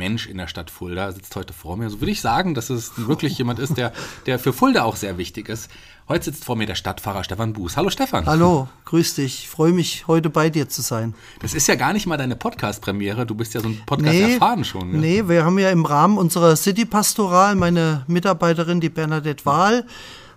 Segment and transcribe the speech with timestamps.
[0.00, 1.90] Mensch in der Stadt Fulda sitzt heute vor mir.
[1.90, 3.92] So würde ich sagen, dass es wirklich jemand ist, der,
[4.24, 5.70] der für Fulda auch sehr wichtig ist.
[6.08, 7.76] Heute sitzt vor mir der Stadtpfarrer Stefan Buß.
[7.76, 8.24] Hallo Stefan.
[8.24, 9.44] Hallo, grüß dich.
[9.44, 11.14] Ich freue mich, heute bei dir zu sein.
[11.40, 13.26] Das ist ja gar nicht mal deine Podcast-Premiere.
[13.26, 14.90] Du bist ja so ein Podcast nee, erfahren schon.
[14.90, 14.98] Ne?
[14.98, 19.84] Nee, wir haben ja im Rahmen unserer City-Pastoral meine Mitarbeiterin, die Bernadette Wahl,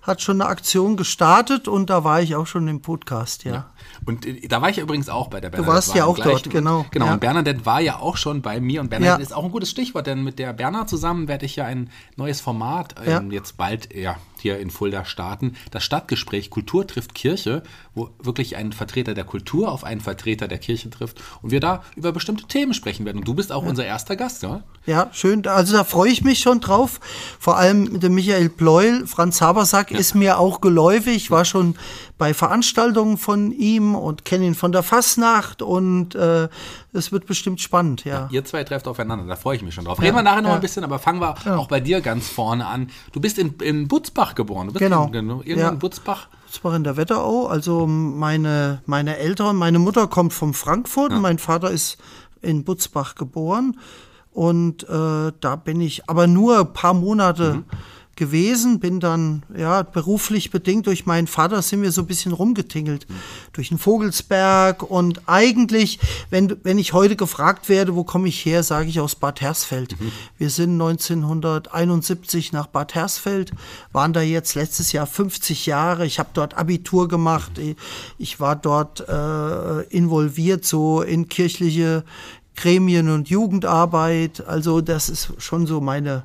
[0.04, 3.54] hat schon eine Aktion gestartet und da war ich auch schon im Podcast, ja.
[3.54, 3.70] ja.
[4.06, 5.66] Und äh, da war ich ja übrigens auch bei der Bernadette.
[5.66, 6.86] Du warst ja auch dort, genau.
[6.92, 7.14] Genau, ja.
[7.14, 9.26] und Bernadette war ja auch schon bei mir und Bernadette ja.
[9.26, 12.42] ist auch ein gutes Stichwort, denn mit der Berna zusammen werde ich ja ein neues
[12.42, 15.56] Format ähm, jetzt bald ja, hier in Fulda starten.
[15.72, 17.64] Das Stadtgespräch Kultur trifft Kirche,
[17.96, 21.84] wo wirklich ein Vertreter der Kultur auf einen Vertreter der Kirche trifft und wir da
[21.96, 23.18] über bestimmte Themen sprechen werden.
[23.20, 24.64] Und du bist auch unser erster Gast, ja?
[24.86, 25.48] Ja, schön.
[25.48, 27.00] Also da freue ich mich schon drauf.
[27.40, 31.16] Vor allem der Michael Pleuel, Franz Habersack ist mir auch geläufig.
[31.16, 31.76] Ich war schon
[32.18, 36.50] bei Veranstaltungen von ihm und kenne ihn von der Fastnacht und äh,
[36.94, 38.14] es wird bestimmt spannend, ja.
[38.14, 38.28] ja.
[38.32, 40.02] Ihr zwei trefft aufeinander, da freue ich mich schon drauf.
[40.02, 42.90] Reden wir nachher noch ein bisschen, aber fangen wir auch bei dir ganz vorne an.
[43.12, 44.68] Du bist in, in Butzbach geboren.
[44.68, 45.08] Du bist genau.
[45.08, 46.28] In, irgendwann in Butzbach.
[46.46, 47.48] Butzbach in der Wetterau.
[47.48, 51.98] Also meine, meine Eltern, meine Mutter kommt von Frankfurt, mein Vater ist
[52.42, 53.80] in Butzbach geboren.
[54.32, 57.66] Und äh, da bin ich aber nur ein paar Monate mhm
[58.16, 63.10] gewesen, bin dann ja beruflich bedingt durch meinen Vater sind wir so ein bisschen rumgetingelt
[63.10, 63.16] mhm.
[63.54, 66.00] durch den Vogelsberg und eigentlich,
[66.30, 70.00] wenn wenn ich heute gefragt werde, wo komme ich her, sage ich aus Bad Hersfeld.
[70.00, 70.12] Mhm.
[70.38, 73.52] Wir sind 1971 nach Bad Hersfeld,
[73.92, 76.06] waren da jetzt letztes Jahr 50 Jahre.
[76.06, 77.54] Ich habe dort Abitur gemacht.
[78.20, 82.04] Ich war dort äh, involviert so in kirchliche
[82.56, 84.46] Gremien und Jugendarbeit.
[84.46, 86.24] Also das ist schon so meine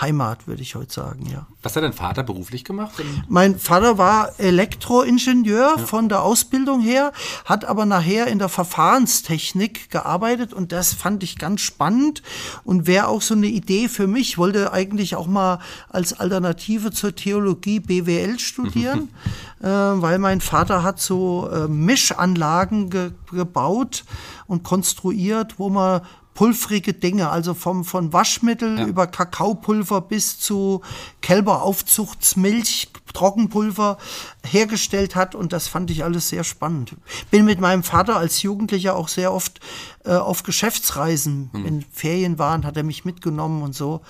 [0.00, 1.46] Heimat, würde ich heute sagen, ja.
[1.62, 2.94] Was hat dein Vater beruflich gemacht?
[3.28, 5.78] Mein Vater war Elektroingenieur ja.
[5.78, 7.12] von der Ausbildung her,
[7.44, 12.22] hat aber nachher in der Verfahrenstechnik gearbeitet und das fand ich ganz spannend
[12.64, 14.36] und wäre auch so eine Idee für mich.
[14.36, 19.10] wollte eigentlich auch mal als Alternative zur Theologie BWL studieren,
[19.62, 24.04] äh, weil mein Vater hat so äh, Mischanlagen ge gebaut
[24.46, 26.02] und konstruiert, wo man
[26.34, 28.86] pulvrige Dinge, also vom, von Waschmittel ja.
[28.86, 30.82] über Kakaopulver bis zu
[31.22, 33.96] Kälberaufzuchtsmilch, Trockenpulver
[34.44, 36.96] hergestellt hat und das fand ich alles sehr spannend.
[37.30, 39.60] Bin mit meinem Vater als Jugendlicher auch sehr oft
[40.04, 41.64] äh, auf Geschäftsreisen, mhm.
[41.64, 44.00] wenn Ferien waren, hat er mich mitgenommen und so.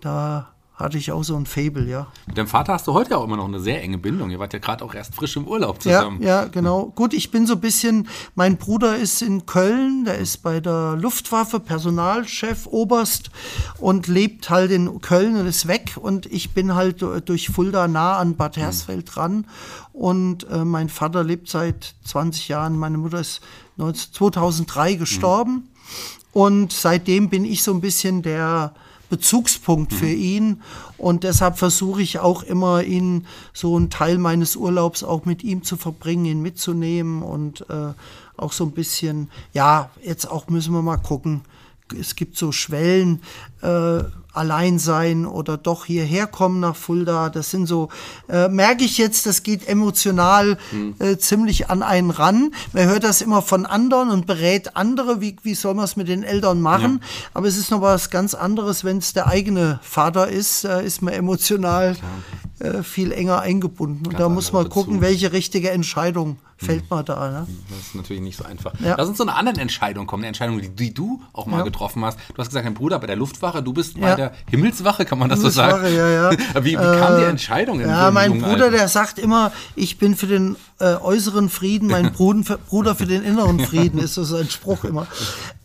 [0.00, 2.06] Da hatte ich auch so ein Fable, ja.
[2.26, 4.30] Mit deinem Vater hast du heute auch immer noch eine sehr enge Bindung.
[4.30, 6.20] Ihr wart ja gerade auch erst frisch im Urlaub zusammen.
[6.20, 6.92] Ja, ja, genau.
[6.94, 10.96] Gut, ich bin so ein bisschen, mein Bruder ist in Köln, der ist bei der
[10.96, 13.30] Luftwaffe Personalchef, Oberst
[13.78, 15.96] und lebt halt in Köln und ist weg.
[15.98, 19.46] Und ich bin halt durch Fulda nah an Bad Hersfeld dran.
[19.94, 23.40] Und äh, mein Vater lebt seit 20 Jahren, meine Mutter ist
[23.78, 25.52] 19, 2003 gestorben.
[25.52, 25.62] Mhm.
[26.32, 28.74] Und seitdem bin ich so ein bisschen der
[29.08, 30.20] Bezugspunkt für mhm.
[30.20, 30.62] ihn.
[30.98, 35.62] Und deshalb versuche ich auch immer, ihn so einen Teil meines Urlaubs auch mit ihm
[35.62, 37.92] zu verbringen, ihn mitzunehmen und äh,
[38.36, 41.42] auch so ein bisschen, ja, jetzt auch müssen wir mal gucken.
[41.98, 43.22] Es gibt so Schwellen,
[43.62, 44.02] äh,
[44.36, 47.30] allein sein oder doch hierher kommen nach Fulda.
[47.30, 47.88] Das sind so,
[48.28, 50.94] äh, merke ich jetzt, das geht emotional hm.
[50.98, 52.52] äh, ziemlich an einen ran.
[52.72, 56.08] Man hört das immer von anderen und berät andere, wie, wie soll man es mit
[56.08, 57.00] den Eltern machen.
[57.00, 57.08] Ja.
[57.34, 61.02] Aber es ist noch was ganz anderes, wenn es der eigene Vater ist, äh, ist
[61.02, 61.96] man emotional
[62.58, 64.06] äh, viel enger eingebunden.
[64.06, 67.30] Und Ganz da muss man gucken, welche richtige Entscheidung fällt man da.
[67.30, 67.46] Ne?
[67.68, 68.72] Das ist natürlich nicht so einfach.
[68.80, 68.94] Ja.
[68.96, 71.64] Lass uns zu einer anderen Entscheidung kommen, eine Entscheidung, die, die du auch mal ja.
[71.64, 72.18] getroffen hast.
[72.34, 74.02] Du hast gesagt, dein Bruder bei der Luftwache, du bist ja.
[74.02, 75.84] bei der Himmelswache, kann man das so sagen?
[75.94, 76.30] Ja, ja.
[76.62, 77.80] wie, wie kam die äh, Entscheidung?
[77.80, 78.70] In ja, so mein Bruder, Alter?
[78.70, 83.22] der sagt immer, ich bin für den äh, äußeren Frieden, mein Bruder, Bruder für den
[83.22, 85.06] inneren Frieden, ist so sein Spruch immer.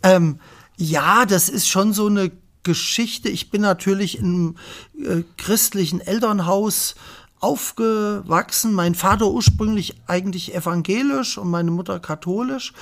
[0.02, 0.40] Ähm,
[0.76, 2.30] ja, das ist schon so eine
[2.62, 3.28] Geschichte.
[3.28, 4.56] Ich bin natürlich im
[4.98, 6.94] äh, christlichen Elternhaus
[7.42, 8.72] aufgewachsen.
[8.72, 12.72] Mein Vater ursprünglich eigentlich evangelisch und meine Mutter katholisch.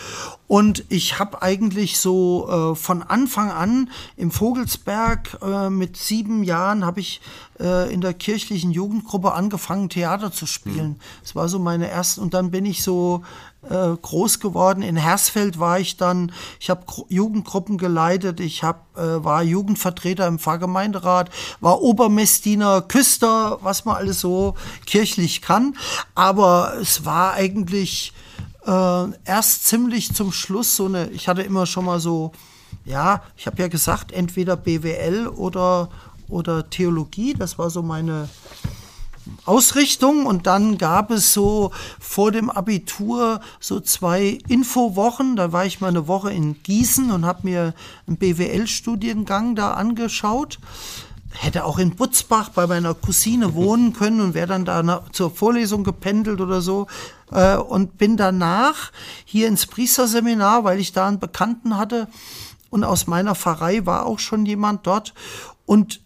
[0.46, 6.84] Und ich habe eigentlich so äh, von Anfang an im Vogelsberg äh, mit sieben Jahren
[6.84, 7.20] habe ich
[7.58, 10.90] äh, in der kirchlichen Jugendgruppe angefangen, Theater zu spielen.
[10.90, 10.96] Mhm.
[11.22, 12.20] Das war so meine erste.
[12.20, 13.22] Und dann bin ich so
[13.68, 14.82] äh, groß geworden.
[14.82, 20.38] In Hersfeld war ich dann, ich habe Jugendgruppen geleitet, ich hab, äh, war Jugendvertreter im
[20.38, 21.30] Pfarrgemeinderat,
[21.60, 24.54] war Obermessdiener, Küster, was man alles so
[24.86, 25.76] kirchlich kann.
[26.14, 28.12] Aber es war eigentlich
[28.66, 32.32] äh, erst ziemlich zum Schluss so eine, ich hatte immer schon mal so,
[32.84, 35.90] ja, ich habe ja gesagt, entweder BWL oder,
[36.28, 38.28] oder Theologie, das war so meine
[39.44, 45.36] Ausrichtung und dann gab es so vor dem Abitur so zwei Infowochen.
[45.36, 47.74] Da war ich mal eine Woche in Gießen und habe mir
[48.06, 50.58] einen BWL-Studiengang da angeschaut.
[51.32, 55.84] Hätte auch in Butzbach bei meiner Cousine wohnen können und wäre dann da zur Vorlesung
[55.84, 56.86] gependelt oder so.
[57.30, 58.92] Äh, und bin danach
[59.24, 62.08] hier ins Priesterseminar, weil ich da einen Bekannten hatte.
[62.68, 65.14] Und aus meiner Pfarrei war auch schon jemand dort.
[65.66, 66.00] Und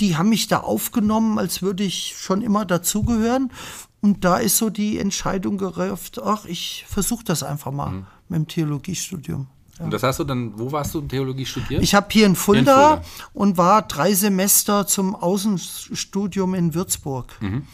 [0.00, 3.52] die haben mich da aufgenommen, als würde ich schon immer dazugehören.
[4.00, 8.06] Und da ist so die Entscheidung gereift, ach, ich versuche das einfach mal mhm.
[8.28, 9.46] mit dem Theologiestudium.
[9.78, 9.84] Ja.
[9.84, 11.82] Und das hast du dann, wo warst du Theologie studiert?
[11.82, 17.32] Ich habe hier in Fulda, in Fulda, und war drei Semester zum Außenstudium in Würzburg.
[17.40, 17.66] Mhm.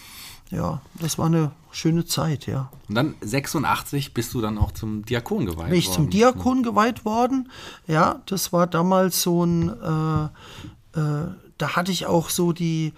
[0.50, 2.70] Ja, das war eine schöne Zeit, ja.
[2.88, 5.70] Und dann 86 bist du dann auch zum Diakon geweiht worden.
[5.70, 7.50] Bin ich zum Diakon geweiht worden.
[7.86, 11.26] Ja, das war damals so ein äh, äh,
[11.58, 12.92] da hatte ich auch so die,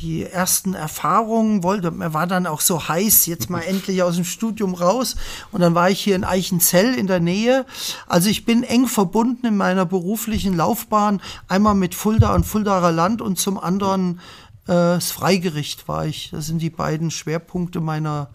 [0.00, 4.24] die ersten Erfahrungen, wollte, mir war dann auch so heiß, jetzt mal endlich aus dem
[4.24, 5.16] Studium raus.
[5.52, 7.66] Und dann war ich hier in Eichenzell in der Nähe.
[8.06, 13.20] Also ich bin eng verbunden in meiner beruflichen Laufbahn, einmal mit Fulda und Fuldaer Land
[13.20, 14.20] und zum anderen
[14.66, 16.30] äh, das Freigericht war ich.
[16.30, 18.30] Das sind die beiden Schwerpunkte meiner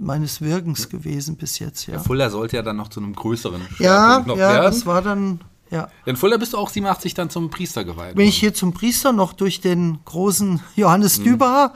[0.00, 1.86] meines Wirkens gewesen bis jetzt.
[1.86, 1.94] Ja.
[1.94, 4.56] ja Fulda sollte ja dann noch zu einem größeren Schwerpunkt ja, noch ja, werden.
[4.56, 5.88] Ja, das war dann ja.
[6.06, 8.14] In Fulda bist du auch 87 dann zum Priester geweiht.
[8.14, 11.24] Bin ich hier zum Priester noch durch den großen Johannes mhm.
[11.24, 11.74] Düberer.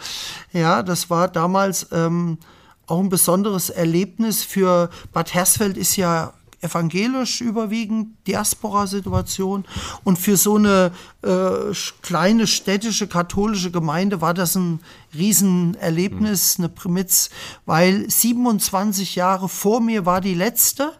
[0.53, 2.39] Ja, das war damals ähm,
[2.87, 9.64] auch ein besonderes Erlebnis für Bad Hersfeld ist ja evangelisch überwiegend, Diaspora-Situation.
[10.05, 10.93] Und für so eine
[11.23, 14.81] äh, kleine städtische katholische Gemeinde war das ein
[15.14, 17.31] Riesenerlebnis, eine Primiz,
[17.67, 20.93] weil 27 Jahre vor mir war die letzte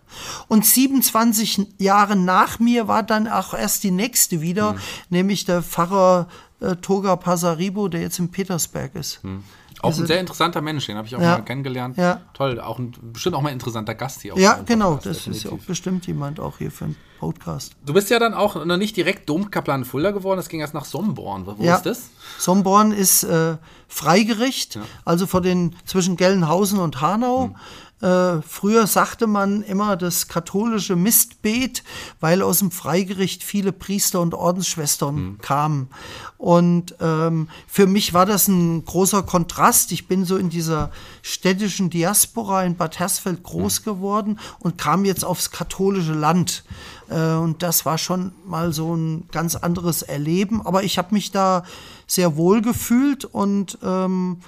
[0.49, 4.79] und 27 Jahre nach mir war dann auch erst die nächste wieder, mhm.
[5.11, 6.29] nämlich der Pfarrer
[6.61, 9.23] äh, Toga Pasaribo, der jetzt in Petersberg ist.
[9.25, 9.45] Mhm.
[9.83, 11.39] Auch ein sehr interessanter Mensch, den habe ich auch ja.
[11.39, 11.97] mal kennengelernt.
[11.97, 12.21] Ja.
[12.35, 14.35] Toll, auch ein, bestimmt auch mal interessanter Gast hier.
[14.37, 15.33] Ja, genau, das definitiv.
[15.33, 17.75] ist ja auch bestimmt jemand auch hier für einen Podcast.
[17.85, 20.85] Du bist ja dann auch noch nicht direkt Domkaplan Fulda geworden, das ging erst nach
[20.85, 21.47] Somborn.
[21.47, 21.77] Wo ja.
[21.77, 22.11] ist das?
[22.39, 23.57] Somborn ist äh,
[23.89, 27.47] Freigericht, also vor den zwischen Gelnhausen und Hanau.
[27.47, 27.57] Hm.
[28.03, 31.85] Äh, früher sagte man immer das katholische Mistbeet,
[32.19, 35.39] weil aus dem Freigericht viele Priester und Ordensschwestern mhm.
[35.39, 35.89] kamen.
[36.37, 39.93] Und ähm, für mich war das ein großer Kontrast.
[39.93, 40.91] Ich bin so in dieser
[41.23, 43.85] städtischen Diaspora in Bad Hersfeld groß mhm.
[43.85, 46.65] geworden und kam jetzt aufs katholische Land.
[47.09, 50.61] Äh, und das war schon mal so ein ganz anderes Erleben.
[50.67, 51.63] Aber ich habe mich da
[52.09, 54.39] sehr wohl gefühlt und ähm,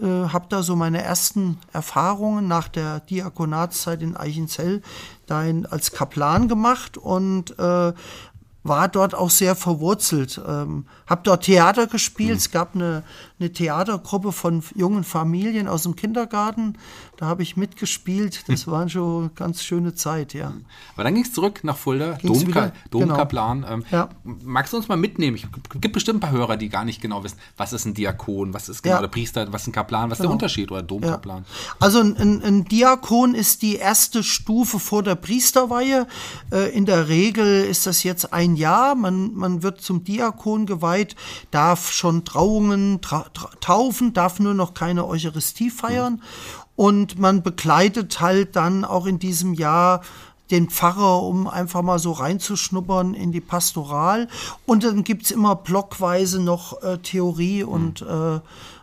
[0.00, 4.82] äh, habe da so meine ersten Erfahrungen nach der Diakonatszeit in Eichenzell
[5.26, 7.92] dahin als Kaplan gemacht und äh,
[8.64, 10.40] war dort auch sehr verwurzelt.
[10.46, 12.30] Ähm, habe dort Theater gespielt.
[12.30, 12.36] Mhm.
[12.36, 13.02] Es gab eine,
[13.40, 16.78] eine Theatergruppe von jungen Familien aus dem Kindergarten.
[17.16, 18.44] Da habe ich mitgespielt.
[18.48, 20.52] Das war schon eine ganz schöne Zeit, ja.
[20.94, 23.62] Aber dann ging es zurück nach Fulda, Domka Domkaplan.
[23.62, 23.72] Genau.
[23.72, 24.08] Ähm, ja.
[24.24, 25.36] Magst du uns mal mitnehmen?
[25.36, 28.54] Es gibt bestimmt ein paar Hörer, die gar nicht genau wissen, was ist ein Diakon,
[28.54, 29.00] was ist genau ja.
[29.02, 30.32] der Priester, was ist ein Kaplan, was ist der genau.
[30.34, 31.44] Unterschied oder Domkaplan?
[31.46, 31.76] Ja.
[31.80, 36.06] Also ein, ein, Diakon ist die erste Stufe vor der Priesterweihe.
[36.50, 38.94] Äh, in der Regel ist das jetzt ein Jahr.
[38.94, 41.16] Man, man wird zum Diakon geweiht,
[41.50, 43.26] darf schon Trauungen tra
[43.60, 46.14] taufen, darf nur noch keine Eucharistie feiern.
[46.14, 46.20] Mhm.
[46.74, 50.00] Und man begleitet halt dann auch in diesem Jahr
[50.50, 54.28] den Pfarrer, um einfach mal so reinzuschnuppern in die Pastoral.
[54.66, 58.40] Und dann gibt es immer blockweise noch äh, Theorie und äh,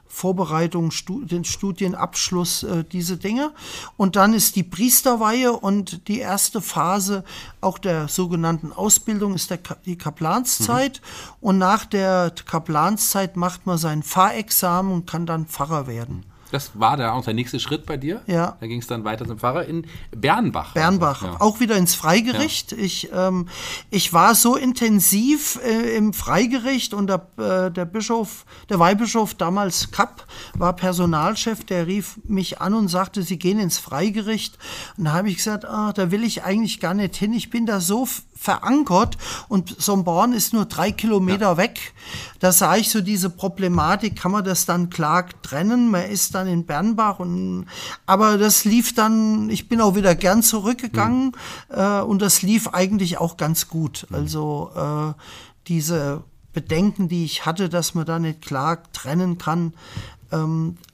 [0.10, 3.52] Vorbereitung, den Studienabschluss, äh, diese Dinge.
[3.96, 7.24] Und dann ist die Priesterweihe und die erste Phase
[7.62, 11.00] auch der sogenannten Ausbildung ist der, die Kaplanszeit.
[11.00, 11.48] Mhm.
[11.48, 16.26] Und nach der Kaplanszeit macht man sein Pfarrexamen und kann dann Pfarrer werden.
[16.52, 18.22] Das war da auch der nächste Schritt bei dir.
[18.28, 18.58] Ja.
[18.60, 20.74] Da ging es dann weiter zum Pfarrer in Bernbach.
[20.74, 21.42] Bernbach, also, ja.
[21.42, 22.72] auch wieder ins Freigericht.
[22.72, 22.78] Ja.
[22.80, 23.48] Ich, ähm,
[23.90, 29.92] ich war so intensiv äh, im Freigericht und der, äh, der Bischof, der Weihbischof damals
[29.92, 34.58] Kapp war Personalchef, der rief mich an und sagte, Sie gehen ins Freigericht.
[34.98, 37.34] Und da habe ich gesagt, ah, da will ich eigentlich gar nicht hin.
[37.34, 38.08] Ich bin da so
[38.40, 39.18] verankert
[39.50, 41.58] und Somborn ist nur drei Kilometer ja.
[41.58, 41.94] weg.
[42.40, 45.92] Da sah ich so diese Problematik, kann man das dann klar trennen?
[45.92, 47.66] Man ist dann in Bernbach und
[48.06, 51.34] aber das lief dann, ich bin auch wieder gern zurückgegangen
[51.70, 51.76] mhm.
[51.78, 54.08] äh, und das lief eigentlich auch ganz gut.
[54.10, 54.16] Mhm.
[54.16, 55.22] Also äh,
[55.68, 59.74] diese Bedenken, die ich hatte, dass man da nicht klar trennen kann,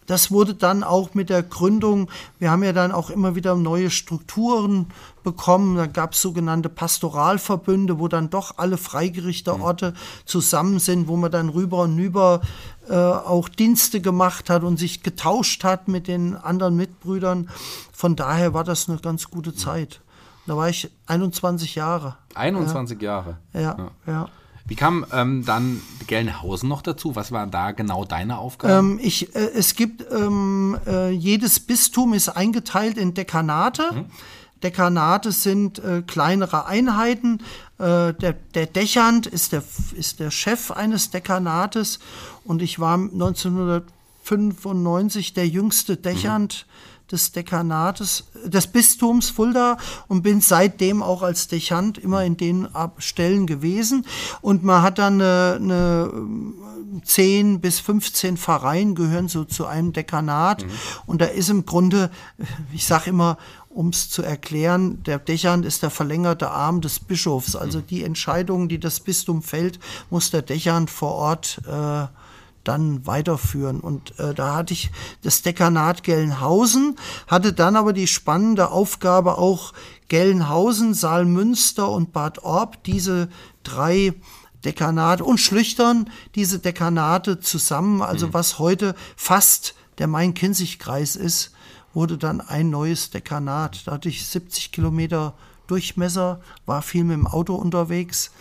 [0.08, 3.90] das wurde dann auch mit der Gründung, wir haben ja dann auch immer wieder neue
[3.90, 4.88] Strukturen
[5.24, 5.76] bekommen.
[5.76, 9.94] Da gab es sogenannte Pastoralverbünde, wo dann doch alle Freigerichterorte
[10.26, 12.42] zusammen sind, wo man dann rüber und über
[12.88, 17.50] äh, auch Dienste gemacht hat und sich getauscht hat mit den anderen Mitbrüdern.
[17.92, 20.02] Von daher war das eine ganz gute Zeit.
[20.46, 22.18] Da war ich 21 Jahre.
[22.36, 23.38] 21 Jahre.
[23.54, 23.92] Ja, ja.
[24.06, 24.30] ja.
[24.68, 27.16] Wie kam ähm, dann Gelnhausen noch dazu?
[27.16, 28.74] Was war da genau deine Aufgabe?
[28.74, 33.84] Ähm, ich, äh, es gibt, ähm, äh, jedes Bistum ist eingeteilt in Dekanate.
[33.94, 34.06] Mhm.
[34.64, 37.42] Dekanate sind äh, kleinere Einheiten.
[37.78, 39.62] Äh, der, der Dechant ist der,
[39.96, 42.00] ist der Chef eines Dekanates
[42.44, 46.66] und ich war 1995 der jüngste Dechant.
[46.68, 46.72] Mhm
[47.12, 53.46] des Dekanates, des Bistums Fulda und bin seitdem auch als Dechant immer in den Stellen
[53.48, 54.06] gewesen.
[54.42, 56.12] Und man hat dann eine, eine
[57.04, 60.64] 10 bis 15 Pfarreien gehören so zu einem Dekanat.
[60.64, 60.70] Mhm.
[61.06, 62.10] Und da ist im Grunde,
[62.74, 63.38] ich sage immer,
[63.70, 67.56] um es zu erklären, der Dechant ist der verlängerte Arm des Bischofs.
[67.56, 67.88] Also mhm.
[67.88, 72.06] die Entscheidungen, die das Bistum fällt, muss der Dechant vor Ort äh,
[72.68, 73.80] dann weiterführen.
[73.80, 74.92] Und äh, da hatte ich
[75.22, 76.96] das Dekanat Gelnhausen,
[77.28, 79.74] hatte dann aber die spannende Aufgabe auch
[80.08, 83.30] Gelnhausen, Saalmünster und Bad Orb, diese
[83.64, 84.14] drei
[84.66, 88.34] Dekanate und Schlüchtern, diese Dekanate zusammen, also mhm.
[88.34, 91.52] was heute fast der Main-Kinzig-Kreis ist,
[91.94, 93.88] wurde dann ein neues Dekanat.
[93.88, 95.34] Da hatte ich 70 Kilometer
[95.68, 98.32] Durchmesser, war viel mit dem Auto unterwegs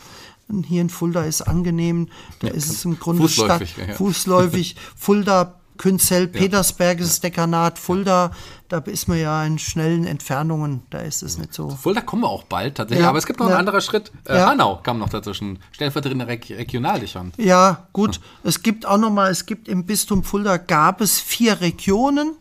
[0.67, 2.09] hier in Fulda ist angenehm.
[2.41, 3.95] Da ja, ist es im Grunde fußläufig, Stadt, ja.
[3.95, 4.77] fußläufig.
[4.97, 7.79] Fulda, Künzell, Petersberg ist das Dekanat.
[7.79, 8.31] Fulda,
[8.69, 10.83] da ist man ja in schnellen Entfernungen.
[10.91, 11.71] Da ist es nicht so.
[11.71, 13.07] Fulda kommen wir auch bald tatsächlich.
[13.07, 14.13] Aber es gibt noch einen anderen Schritt.
[14.27, 15.59] Äh, Hanau kam noch dazwischen.
[15.73, 17.33] Stellvertretender Re Regionaldichern.
[17.39, 18.17] Ja, gut.
[18.17, 18.23] Hm.
[18.45, 22.37] Es gibt auch noch mal, es gibt im Bistum Fulda gab es vier Regionen.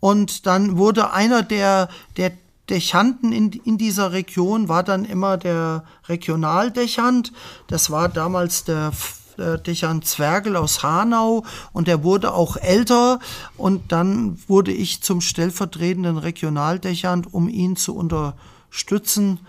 [0.00, 2.32] Und dann wurde einer der, der
[2.70, 7.32] Dechanten in, in dieser Region war dann immer der Regionaldechant.
[7.66, 8.92] Das war damals der
[9.66, 13.20] Dechant Zwergel aus Hanau und der wurde auch älter
[13.56, 19.40] und dann wurde ich zum stellvertretenden Regionaldechant, um ihn zu unterstützen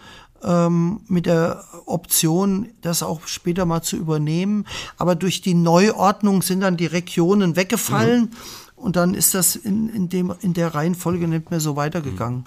[0.43, 4.65] ähm, mit der Option, das auch später mal zu übernehmen.
[4.97, 8.29] Aber durch die Neuordnung sind dann die Regionen weggefallen mhm.
[8.75, 12.39] und dann ist das in, in, dem, in der Reihenfolge nicht mehr so weitergegangen.
[12.39, 12.45] Mhm.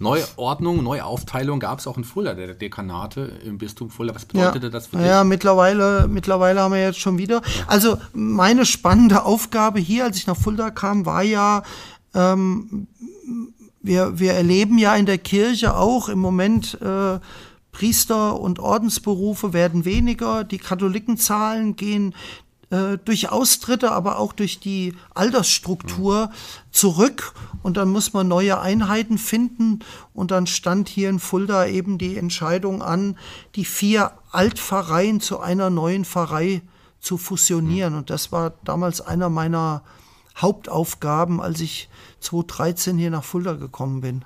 [0.00, 4.14] Neuordnung, Neuaufteilung gab es auch in Fulda, der Dekanate im Bistum Fulda.
[4.14, 4.70] Was bedeutete ja.
[4.70, 5.06] das für dich?
[5.06, 7.42] Ja, mittlerweile, mittlerweile haben wir jetzt schon wieder.
[7.66, 11.62] Also meine spannende Aufgabe hier, als ich nach Fulda kam, war ja,
[12.14, 12.88] ähm,
[13.82, 17.20] wir, wir erleben ja in der Kirche auch im Moment, äh,
[17.72, 22.14] Priester und Ordensberufe werden weniger, die Katholikenzahlen gehen
[22.70, 26.30] äh, durch Austritte, aber auch durch die Altersstruktur
[26.70, 27.34] zurück.
[27.62, 29.80] Und dann muss man neue Einheiten finden.
[30.14, 33.18] Und dann stand hier in Fulda eben die Entscheidung an,
[33.56, 36.62] die vier Altpfarreien zu einer neuen Pfarrei
[37.00, 37.94] zu fusionieren.
[37.94, 39.82] Und das war damals einer meiner
[40.36, 41.88] Hauptaufgaben, als ich
[42.20, 44.24] 2013 hier nach Fulda gekommen bin.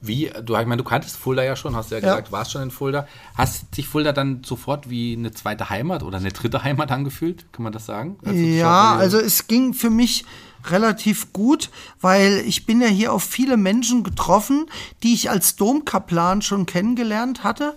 [0.00, 2.62] Wie, du, ich meine, du kanntest Fulda ja schon, hast ja, ja gesagt, warst schon
[2.62, 3.06] in Fulda.
[3.34, 7.50] Hast sich Fulda dann sofort wie eine zweite Heimat oder eine dritte Heimat angefühlt?
[7.52, 8.18] Kann man das sagen?
[8.24, 10.24] Also ja, also es ging für mich
[10.70, 14.66] relativ gut, weil ich bin ja hier auf viele Menschen getroffen,
[15.02, 17.74] die ich als Domkaplan schon kennengelernt hatte.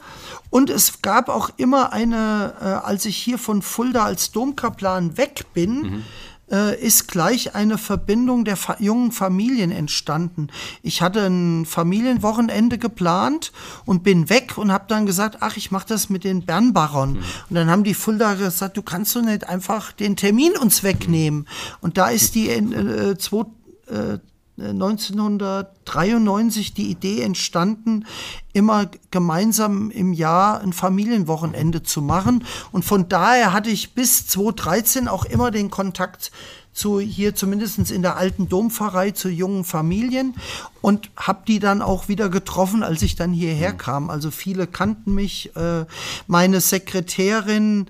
[0.50, 5.46] Und es gab auch immer eine, äh, als ich hier von Fulda als Domkaplan weg
[5.54, 6.04] bin, mhm
[6.52, 10.48] äh, ist gleich eine Verbindung der fa jungen Familien entstanden.
[10.82, 13.52] Ich hatte ein Familienwochenende geplant
[13.86, 17.14] und bin weg und habe dann gesagt, ach, ich mache das mit den Bernbachern.
[17.14, 17.18] Mhm.
[17.50, 21.48] Und dann haben die Fulda gesagt, du kannst doch nicht einfach den Termin uns wegnehmen.
[21.82, 23.46] Und da ist die äh, zwei,
[23.88, 24.20] äh,
[24.62, 28.06] 1993 die Idee entstanden,
[28.54, 32.44] immer gemeinsam im Jahr ein Familienwochenende zu machen.
[32.72, 36.32] Und von daher hatte ich bis 2013 auch immer den Kontakt
[36.72, 40.36] zu hier zumindest in der alten Dompfarrei zu jungen Familien
[40.82, 43.78] und habe die dann auch wieder getroffen, als ich dann hierher mhm.
[43.78, 44.10] kam.
[44.10, 45.56] Also viele kannten mich.
[45.56, 45.86] Äh,
[46.28, 47.88] meine Sekretärin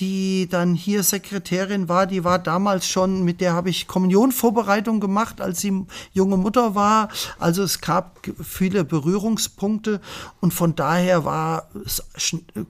[0.00, 5.40] die dann hier Sekretärin war, die war damals schon, mit der habe ich Kommunionvorbereitung gemacht,
[5.40, 7.08] als sie junge Mutter war.
[7.38, 10.00] Also es gab viele Berührungspunkte
[10.40, 12.02] und von daher war es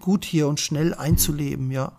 [0.00, 1.92] gut hier und schnell einzuleben, ja.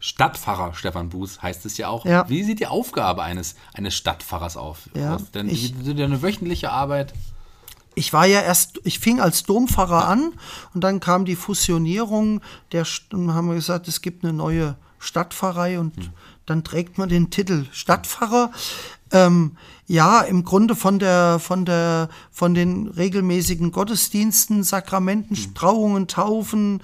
[0.00, 2.04] Stadtpfarrer Stefan Buß heißt es ja auch.
[2.04, 2.28] Ja.
[2.28, 5.16] Wie sieht die Aufgabe eines, eines Stadtpfarrers auf, ja?
[5.32, 7.14] Denn ich, eine wöchentliche Arbeit
[7.94, 10.32] ich war ja erst, ich fing als Dompfarrer an
[10.74, 12.40] und dann kam die Fusionierung,
[12.72, 16.10] der, haben wir gesagt, es gibt eine neue Stadtpfarrei und mhm.
[16.46, 18.50] dann trägt man den Titel Stadtpfarrer.
[19.12, 26.82] Ähm, ja, im Grunde von der, von der, von den regelmäßigen Gottesdiensten, Sakramenten, Trauungen, Taufen,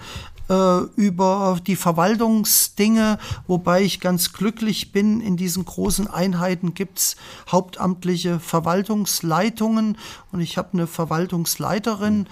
[0.50, 7.16] äh, über die Verwaltungsdinge, wobei ich ganz glücklich bin, in diesen großen Einheiten gibt's
[7.50, 9.96] hauptamtliche Verwaltungsleitungen
[10.32, 12.26] und ich habe eine Verwaltungsleiterin,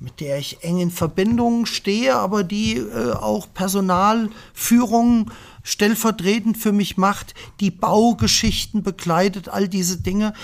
[0.00, 5.30] mit der ich eng in Verbindung stehe, aber die äh, auch Personalführung
[5.62, 10.34] stellvertretend für mich macht, die Baugeschichten begleitet, all diese Dinge,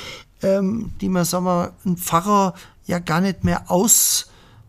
[0.43, 2.55] ähm, die man, sagen wir, ein Pfarrer
[2.87, 3.69] ja gar nicht mehr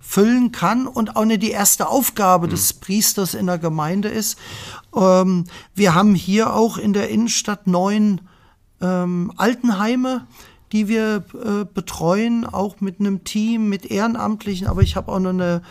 [0.10, 2.52] ausfüllen kann und auch nicht die erste Aufgabe mhm.
[2.52, 4.40] des Priesters in der Gemeinde ist.
[4.96, 8.22] Ähm, wir haben hier auch in der Innenstadt neun
[8.82, 10.26] ähm, Altenheime,
[10.72, 15.30] die wir äh, betreuen, auch mit einem Team, mit Ehrenamtlichen, aber ich habe auch noch
[15.30, 15.62] eine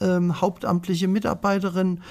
[0.00, 2.02] ähm, hauptamtliche Mitarbeiterin.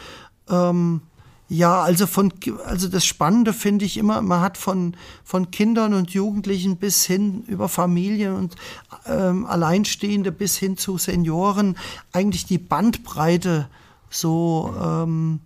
[0.49, 1.01] Ähm,
[1.49, 2.33] ja, also von,
[2.65, 7.43] also das Spannende finde ich immer, man hat von, von Kindern und Jugendlichen bis hin
[7.47, 8.55] über Familien und
[9.05, 11.77] ähm, Alleinstehende bis hin zu Senioren
[12.11, 13.69] eigentlich die Bandbreite
[14.09, 15.39] so, ähm,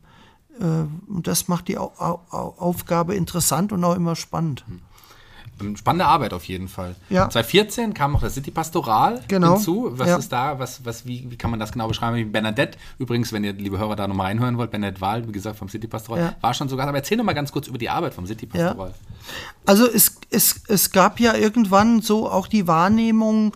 [0.60, 0.63] äh,
[1.12, 4.65] und das macht die Au Au Aufgabe interessant und auch immer spannend.
[5.75, 6.96] Spannende Arbeit auf jeden Fall.
[7.10, 7.29] Ja.
[7.29, 9.55] 2014 kam noch das City Pastoral genau.
[9.55, 9.89] hinzu.
[9.91, 10.15] Was Ja.
[10.17, 10.58] ist da?
[10.58, 12.31] Was, was, wie, wie kann man das genau beschreiben?
[12.31, 15.70] Bernadette, übrigens, wenn ihr, liebe Hörer, da nochmal reinhören wollt, Bernadette Wahl, wie gesagt, vom
[15.70, 16.36] City Pastoral, Ja.
[16.41, 16.88] war schon sogar.
[16.88, 18.48] Aber erzähl noch mal ganz kurz über die Arbeit vom City.
[18.48, 18.93] Pastoral.
[19.65, 23.53] Also es, es, es gab ja irgendwann so auch die Wahrnehmung,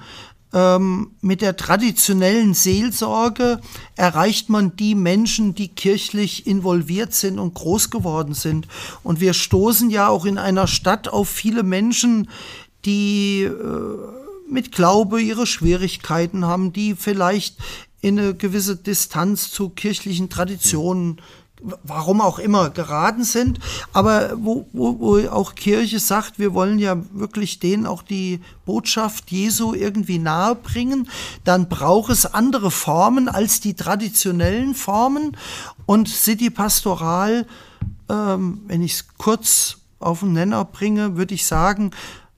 [0.55, 3.59] ähm, mit der traditionellen Seelsorge
[3.97, 8.67] erreicht man die Menschen, die kirchlich involviert sind und groß geworden sind.
[9.03, 12.29] Und wir stoßen ja auch in einer Stadt auf viele Menschen,
[12.85, 13.51] die äh,
[14.49, 17.57] mit Glaube ihre Schwierigkeiten haben, die vielleicht
[17.99, 21.19] in eine gewisse Distanz zu kirchlichen Traditionen
[21.83, 23.59] warum auch immer geraten sind,
[23.93, 29.31] aber wo, wo, wo auch Kirche sagt, wir wollen ja wirklich denen auch die Botschaft
[29.31, 31.09] Jesu irgendwie nahe bringen,
[31.43, 35.37] dann braucht es andere Formen als die traditionellen Formen.
[35.85, 37.45] Und City Pastoral,
[38.09, 41.91] ähm, wenn ich es kurz auf den Nenner bringe, würde ich sagen,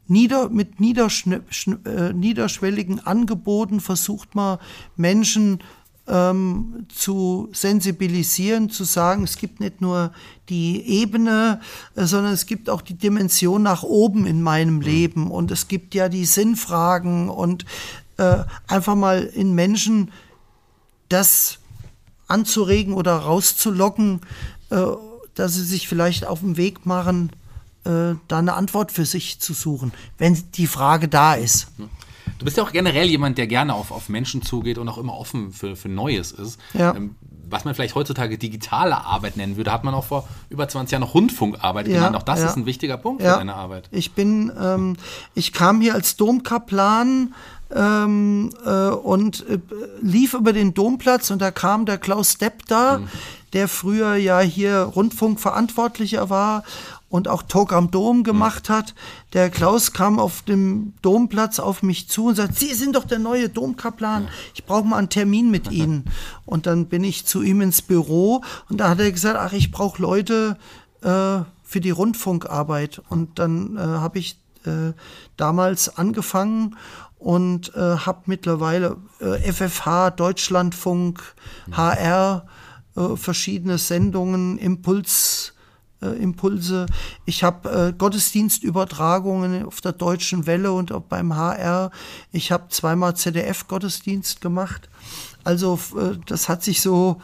[0.08, 4.60] nieder, mit niederschn, schn, äh, niederschwelligen Angeboten versucht man
[4.96, 5.60] Menschen
[6.08, 10.12] ähm, zu sensibilisieren, zu sagen, es gibt nicht nur
[10.50, 11.60] die Ebene,
[11.96, 15.30] äh, sondern es gibt auch die Dimension nach oben in meinem Leben.
[15.30, 17.66] Und es gibt ja die Sinnfragen und
[18.18, 20.12] äh, einfach mal in Menschen
[21.10, 21.60] das
[22.28, 24.22] anzuregen oder rauszulocken,
[24.70, 24.86] äh,
[25.36, 27.32] dass sie sich vielleicht auf den Weg machen,
[27.84, 31.68] äh, da eine Antwort für sich zu suchen, wenn die Frage da ist.
[32.40, 35.18] Du bist ja auch generell jemand, der gerne auf, auf Menschen zugeht und auch immer
[35.18, 36.60] offen für, für Neues ist.
[36.74, 36.96] Ja.
[36.96, 37.16] Ähm,
[37.50, 41.02] was man vielleicht heutzutage digitale Arbeit nennen würde, hat man auch vor über 20 Jahren
[41.02, 42.16] noch Rundfunkarbeit Ja, genannt.
[42.18, 42.48] Auch das ja.
[42.48, 43.34] ist ein wichtiger Punkt Ja.
[43.34, 43.88] für deine Arbeit.
[43.92, 44.98] Ich bin, ähm,
[45.34, 47.34] ich kam hier als Domkaplan
[47.74, 49.60] ähm, äh, und äh,
[50.02, 53.02] lief über den Domplatz und da kam der Klaus Depp da,
[53.54, 56.64] der früher ja hier Rundfunkverantwortlicher war
[57.10, 58.94] und auch Talk am Dom gemacht hat.
[59.34, 63.20] Der Klaus kam auf dem Domplatz auf mich zu und sagt, Sie sind doch der
[63.20, 66.06] neue Domkaplan, ich brauche mal einen Termin mit Ihnen.
[66.46, 69.70] Und dann bin ich zu ihm ins Büro und da hat er gesagt, ach, ich
[69.70, 70.58] brauche Leute,
[71.02, 73.02] äh, für die Rundfunkarbeit.
[73.10, 74.94] Und dann äh, habe ich äh,
[75.36, 76.78] damals angefangen
[77.20, 81.22] und äh, habe mittlerweile äh, FFH, Deutschlandfunk,
[81.72, 82.48] HR,
[82.96, 85.54] äh, verschiedene Sendungen, Impuls.
[86.00, 86.86] Äh, Impulse.
[87.26, 91.90] Ich habe äh, Gottesdienstübertragungen auf der Deutschen Welle und auch beim HR.
[92.32, 94.90] Ich habe zweimal ZDF-Gottesdienst gemacht.
[95.44, 97.20] Also äh, das hat sich so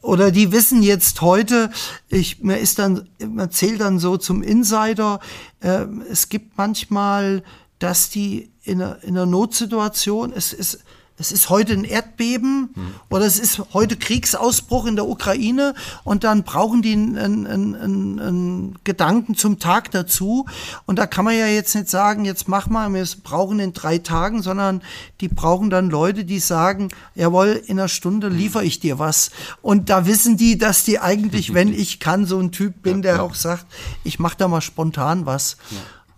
[0.00, 1.70] oder die wissen jetzt heute,
[2.08, 5.20] ich, mir ist dann, man zählt dann so zum Insider,
[5.60, 7.44] äh, es gibt manchmal,
[7.78, 10.84] dass die in einer, in einer Notsituation, es ist,
[11.18, 12.70] es ist heute ein Erdbeben
[13.10, 18.20] oder es ist heute Kriegsausbruch in der Ukraine und dann brauchen die einen, einen, einen,
[18.20, 20.46] einen Gedanken zum Tag dazu.
[20.86, 23.98] Und da kann man ja jetzt nicht sagen, jetzt mach mal, wir brauchen in drei
[23.98, 24.82] Tagen, sondern
[25.20, 29.30] die brauchen dann Leute, die sagen, jawohl, in einer Stunde liefere ich dir was.
[29.60, 33.22] Und da wissen die, dass die eigentlich, wenn ich kann, so ein Typ bin, der
[33.22, 33.66] auch sagt,
[34.04, 35.56] ich mache da mal spontan was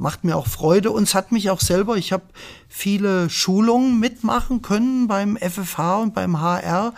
[0.00, 2.24] macht mir auch Freude und es hat mich auch selber, ich habe
[2.68, 6.94] viele Schulungen mitmachen können beim FFH und beim HR,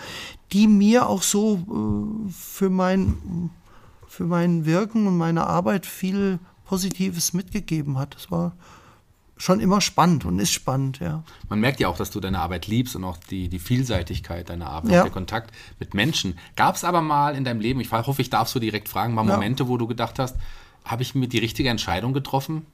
[0.52, 3.50] die mir auch so äh, für mein,
[4.06, 8.14] für mein Wirken und meine Arbeit viel Positives mitgegeben hat.
[8.14, 8.52] Das war
[9.36, 11.24] schon immer spannend und ist spannend, ja.
[11.48, 14.68] Man merkt ja auch, dass du deine Arbeit liebst und auch die, die Vielseitigkeit deiner
[14.68, 15.02] Arbeit, Ja.
[15.02, 16.38] der Kontakt mit Menschen.
[16.54, 19.26] Gab es aber mal in deinem Leben, ich hoffe, ich darf so direkt fragen, mal
[19.26, 19.34] Ja.
[19.34, 20.36] Momente, wo du gedacht hast,
[20.84, 22.64] habe ich mir die richtige Entscheidung getroffen?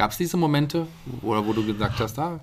[0.00, 0.86] Gab es diese Momente,
[1.20, 2.40] oder wo du gesagt hast, da?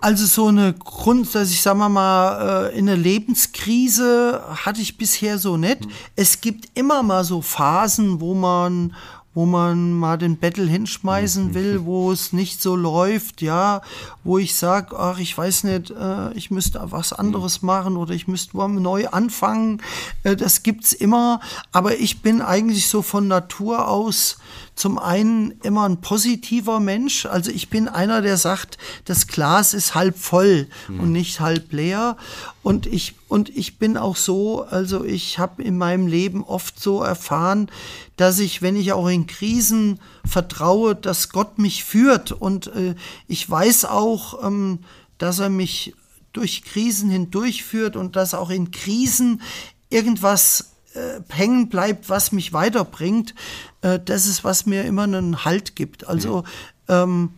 [0.00, 4.96] Also so eine Grund, dass ich sagen wir mal äh, in eine Lebenskrise hatte ich
[4.96, 5.84] bisher so nicht.
[5.84, 5.90] Mhm.
[6.16, 8.94] Es gibt immer mal so Phasen, wo man
[9.34, 11.54] wo man mal den Battle hinschmeißen mhm.
[11.54, 13.82] will, wo es nicht so läuft, ja,
[14.24, 17.66] wo ich sage, ach, ich weiß nicht, äh, ich müsste was anderes mhm.
[17.66, 19.80] machen oder ich müsste mal neu anfangen.
[20.24, 24.38] Äh, das gibt's immer, aber ich bin eigentlich so von Natur aus
[24.78, 27.26] zum einen immer ein positiver Mensch.
[27.26, 31.00] Also ich bin einer, der sagt, das Glas ist halb voll mhm.
[31.00, 32.16] und nicht halb leer.
[32.62, 37.02] Und ich, und ich bin auch so, also ich habe in meinem Leben oft so
[37.02, 37.72] erfahren,
[38.16, 42.30] dass ich, wenn ich auch in Krisen vertraue, dass Gott mich führt.
[42.30, 42.94] Und äh,
[43.26, 44.78] ich weiß auch, ähm,
[45.18, 45.94] dass er mich
[46.32, 49.42] durch Krisen hindurchführt und dass auch in Krisen
[49.90, 53.34] irgendwas äh, hängen bleibt, was mich weiterbringt,
[53.82, 56.06] äh, das ist, was mir immer einen Halt gibt.
[56.06, 56.44] Also
[56.88, 57.30] ähm,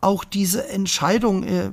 [0.00, 1.70] auch diese Entscheidung, äh,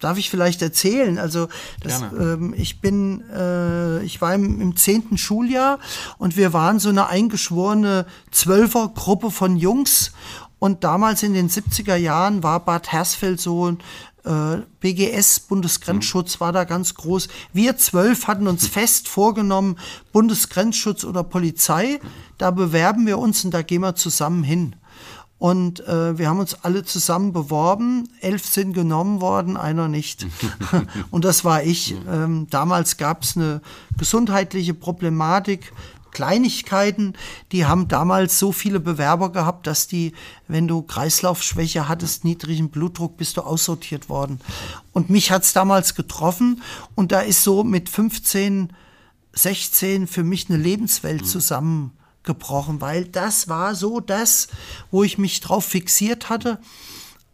[0.00, 1.18] darf ich vielleicht erzählen?
[1.18, 1.48] Also
[1.82, 5.78] das, ähm, ich bin, äh, ich war im, im zehnten Schuljahr
[6.18, 10.12] und wir waren so eine eingeschworene Zwölfergruppe von Jungs
[10.58, 13.76] und damals in den 70er Jahren war Bad Hersfeld so äh,
[14.22, 17.28] BGS, Bundesgrenzschutz, war da ganz groß.
[17.52, 19.76] Wir zwölf hatten uns fest vorgenommen,
[20.12, 22.00] Bundesgrenzschutz oder Polizei,
[22.38, 24.76] da bewerben wir uns und da gehen wir zusammen hin.
[25.40, 28.10] Und äh, wir haben uns alle zusammen beworben.
[28.20, 30.26] Elf sind genommen worden, einer nicht.
[31.10, 31.94] und das war ich.
[32.06, 33.62] Ähm, damals gab es eine
[33.96, 35.72] gesundheitliche Problematik.
[36.12, 37.14] Kleinigkeiten,
[37.52, 40.12] die haben damals so viele Bewerber gehabt, dass die,
[40.48, 44.40] wenn du Kreislaufschwäche hattest, niedrigen Blutdruck, bist du aussortiert worden.
[44.92, 46.62] Und mich hat's damals getroffen
[46.94, 48.72] und da ist so mit 15,
[49.32, 51.26] 16 für mich eine Lebenswelt mhm.
[51.26, 54.48] zusammengebrochen, weil das war so das,
[54.90, 56.58] wo ich mich drauf fixiert hatte.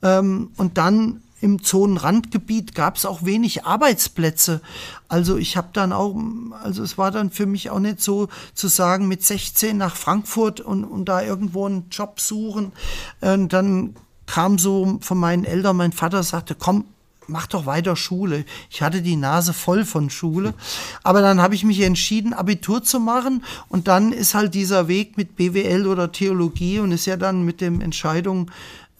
[0.02, 4.60] Ähm, und dann im Zonenrandgebiet gab es auch wenig Arbeitsplätze.
[5.08, 6.16] Also ich habe dann auch,
[6.62, 10.60] also es war dann für mich auch nicht so zu sagen, mit 16 nach Frankfurt
[10.60, 12.72] und, und da irgendwo einen Job suchen.
[13.20, 13.94] Und dann
[14.26, 16.84] kam so von meinen Eltern, mein Vater sagte, komm,
[17.28, 18.44] mach doch weiter Schule.
[18.70, 20.54] Ich hatte die Nase voll von Schule.
[21.02, 23.44] Aber dann habe ich mich entschieden, Abitur zu machen.
[23.68, 27.60] Und dann ist halt dieser Weg mit BWL oder Theologie und ist ja dann mit
[27.60, 28.50] dem Entscheidung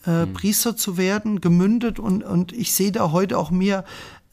[0.07, 0.33] äh, mhm.
[0.33, 3.83] Priester zu werden, gemündet und, und ich sehe da heute auch mir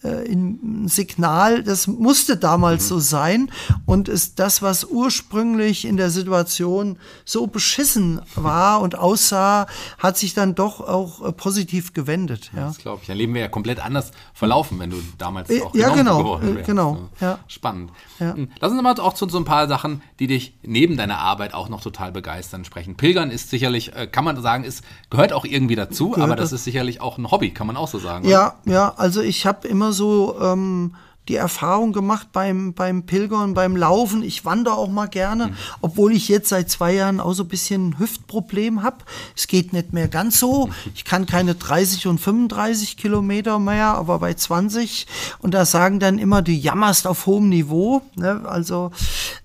[0.04, 2.88] äh, ein Signal, das musste damals mhm.
[2.88, 3.50] so sein
[3.86, 9.66] und ist das, was ursprünglich in der Situation so beschissen war und aussah,
[9.98, 12.50] hat sich dann doch auch äh, positiv gewendet.
[12.54, 12.66] Ja.
[12.66, 13.08] Das glaube ich.
[13.08, 16.52] Dann leben wir ja komplett anders verlaufen, wenn du damals äh, auch ja, genau, geworden
[16.52, 16.66] äh, wärst.
[16.66, 17.08] Genau, ne?
[17.20, 17.38] ja.
[17.48, 17.90] Spannend.
[18.20, 18.34] Ja.
[18.34, 18.48] Hm.
[18.60, 21.68] Lass uns mal auch zu so ein paar Sachen, die dich neben deiner Arbeit auch
[21.70, 22.96] noch total begeistern, sprechen.
[22.96, 26.64] Pilgern ist sicherlich, kann man sagen, ist, gehört auch irgendwie dazu, gehört aber das ist
[26.64, 28.28] sicherlich auch ein Hobby, kann man auch so sagen.
[28.28, 28.72] Ja, oder?
[28.72, 30.94] ja, also ich habe immer so ähm,
[31.28, 34.22] die Erfahrung gemacht beim, beim Pilgern, beim Laufen.
[34.22, 35.54] Ich wandere auch mal gerne, mhm.
[35.80, 38.98] obwohl ich jetzt seit zwei Jahren auch so ein bisschen Hüftproblem habe.
[39.34, 40.68] Es geht nicht mehr ganz so.
[40.94, 45.06] Ich kann keine 30 und 35 Kilometer mehr, aber bei 20.
[45.38, 48.02] Und da sagen dann immer, du jammerst auf hohem Niveau.
[48.16, 48.42] Ne?
[48.44, 48.90] Also,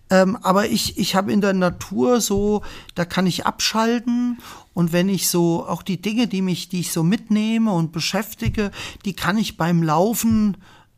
[0.09, 2.61] ähm, aber ich, ich habe in der Natur so,
[2.95, 4.39] da kann ich abschalten
[4.79, 8.71] und wenn ich so auch die Dinge, die mich, die ich so mitnehme und beschäftige,
[9.03, 10.55] die kann ich beim Laufen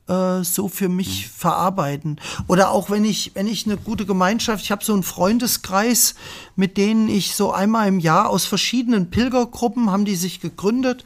[0.07, 1.29] äh, so für mich mhm.
[1.35, 2.21] verarbeiten.
[2.47, 6.13] Oder auch wenn ich, wenn ich eine gute Gemeinschaft, ich habe so einen Freundeskreis,
[6.55, 11.03] mit denen ich so einmal im Jahr aus verschiedenen Pilgergruppen haben die sich gegründet.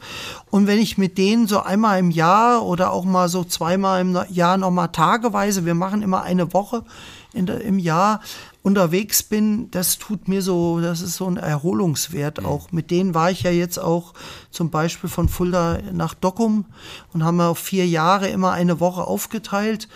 [0.50, 4.18] Und wenn ich mit denen so einmal im Jahr oder auch mal so zweimal im
[4.28, 6.84] Jahr nochmal tageweise, wir machen immer eine Woche
[7.32, 8.20] in der, im Jahr,
[8.66, 12.46] unterwegs bin, das tut mir so, das ist so ein Erholungswert mhm.
[12.46, 12.72] auch.
[12.72, 14.12] Mit denen war ich ja jetzt auch
[14.50, 16.64] zum Beispiel von Fulda nach Dockum
[17.12, 19.86] und haben wir auf vier Jahre immer eine Woche aufgeteilt.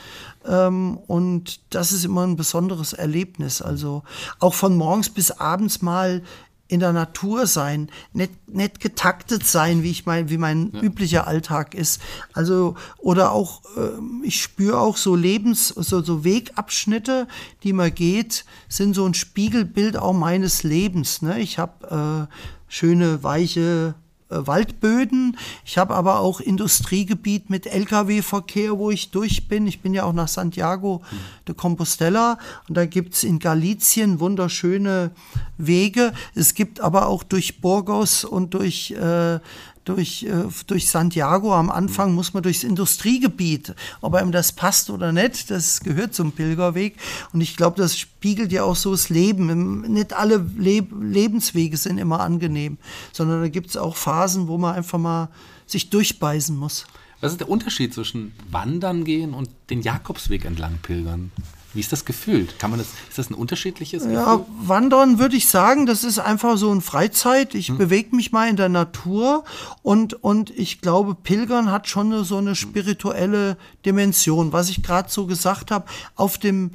[0.47, 3.61] Ähm, und das ist immer ein besonderes Erlebnis.
[3.61, 4.05] Also
[4.39, 6.23] auch von morgens bis abends mal
[6.71, 10.83] in der Natur sein, nicht, nicht getaktet sein, wie ich mein, wie mein ja.
[10.83, 12.01] üblicher Alltag ist.
[12.33, 13.91] Also, oder auch, äh,
[14.23, 17.27] ich spüre auch so Lebens-, so, so Wegabschnitte,
[17.65, 21.23] die man geht, sind so ein Spiegelbild auch meines Lebens.
[21.23, 21.41] Ne?
[21.41, 22.35] Ich habe äh,
[22.69, 23.95] schöne, weiche
[24.31, 25.37] Waldböden.
[25.65, 29.67] Ich habe aber auch Industriegebiet mit Lkw-Verkehr, wo ich durch bin.
[29.67, 31.03] Ich bin ja auch nach Santiago
[31.47, 32.39] de Compostela
[32.69, 35.11] und da gibt's in Galicien wunderschöne
[35.59, 36.13] Wege.
[36.35, 39.41] Es gibt aber auch durch Burgos und durch, äh,
[39.85, 41.55] durch, äh, durch Santiago.
[41.55, 43.75] Am Anfang muss man durchs Industriegebiet.
[44.01, 46.97] Ob einem das passt oder nicht, das gehört zum Pilgerweg.
[47.33, 49.81] Und ich glaube, das spiegelt ja auch so das Leben.
[49.93, 52.79] Nicht alle Le Lebenswege sind immer angenehm,
[53.13, 55.29] sondern da gibt es auch Phasen, wo man einfach mal
[55.67, 56.87] sich durchbeißen muss.
[57.21, 61.31] Was ist der Unterschied zwischen Wandern gehen und den Jakobsweg entlang pilgern?
[61.73, 62.59] Wie ist das gefühlt?
[62.59, 64.17] Kann man das, ist das ein unterschiedliches Gefühl?
[64.17, 67.55] Ja, Wandern würde ich sagen, das ist einfach so ein Freizeit.
[67.55, 67.79] Ich hm.
[67.79, 69.45] bewege mich mal in der Natur
[69.83, 73.57] und, und ich glaube, Pilgern hat schon so eine spirituelle
[73.87, 74.53] Dimension.
[74.53, 76.73] Was ich gerade so gesagt habe, auf dem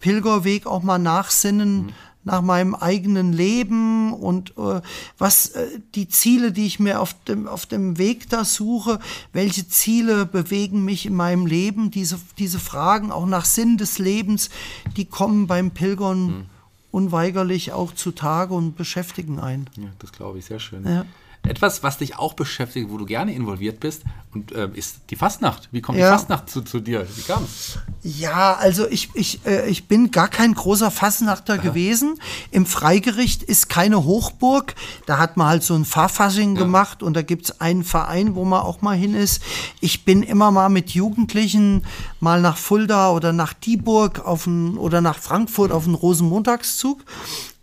[0.00, 1.92] Pilgerweg auch mal nachsinnen, hm
[2.24, 4.80] nach meinem eigenen Leben und äh,
[5.18, 9.00] was äh, die Ziele, die ich mir auf dem, auf dem Weg da suche,
[9.32, 14.50] welche Ziele bewegen mich in meinem Leben, diese, diese Fragen auch nach Sinn des Lebens,
[14.96, 16.44] die kommen beim Pilgern hm.
[16.92, 19.68] unweigerlich auch zutage und beschäftigen einen.
[19.76, 20.84] Ja, das glaube ich, sehr schön.
[20.86, 21.04] Ja.
[21.44, 24.02] Etwas, was dich auch beschäftigt, wo du gerne involviert bist,
[24.32, 25.68] und äh, ist die Fastnacht.
[25.72, 26.06] Wie kommt ja.
[26.06, 27.06] die Fastnacht zu, zu dir?
[27.16, 27.78] Wie kam es?
[28.02, 31.62] Ja, also ich, ich, äh, ich bin gar kein großer Fastnachter Aha.
[31.62, 32.18] gewesen.
[32.50, 34.74] Im Freigericht ist keine Hochburg.
[35.06, 36.62] Da hat man halt so ein Fahrfasching ja.
[36.62, 39.42] gemacht und da gibt es einen Verein, wo man auch mal hin ist.
[39.80, 41.84] Ich bin immer mal mit Jugendlichen
[42.20, 47.04] mal nach Fulda oder nach Dieburg auf ein, oder nach Frankfurt auf einen Rosenmontagszug.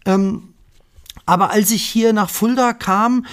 [0.05, 0.53] Ähm,
[1.25, 3.25] aber als ich hier nach Fulda kam,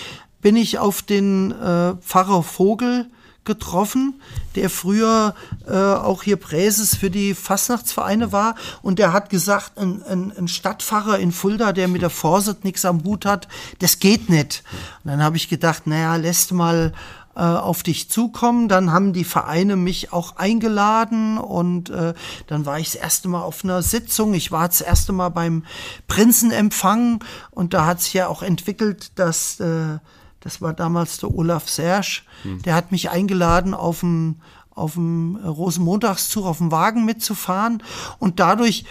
[0.47, 3.11] bin ich auf den äh, Pfarrer Vogel
[3.45, 4.23] getroffen,
[4.55, 5.35] der früher
[5.67, 8.55] äh, auch hier Präses für die Fastnachtsvereine war.
[8.81, 12.85] Und der hat gesagt, ein, ein, ein Stadtpfarrer in Fulda, der mit der Vorsicht nichts
[12.85, 13.49] am Hut hat,
[13.81, 14.63] das geht nicht.
[15.03, 16.93] Und dann habe ich gedacht, naja, lässt mal
[17.35, 18.69] äh, auf dich zukommen.
[18.69, 22.15] Dann haben die Vereine mich auch eingeladen und äh,
[22.47, 24.33] dann war ich das erste Mal auf einer Sitzung.
[24.33, 25.65] Ich war das erste Mal beim
[26.07, 29.99] Prinzenempfang und da hat sich ja auch entwickelt, dass äh,
[30.47, 32.63] das war damals der Olaf Sersch, hm.
[32.63, 34.37] der hat mich eingeladen, auf dem
[34.71, 37.83] auf dem Rosenmontagszug auf dem Wagen mitzufahren.
[38.21, 38.85] Und dadurch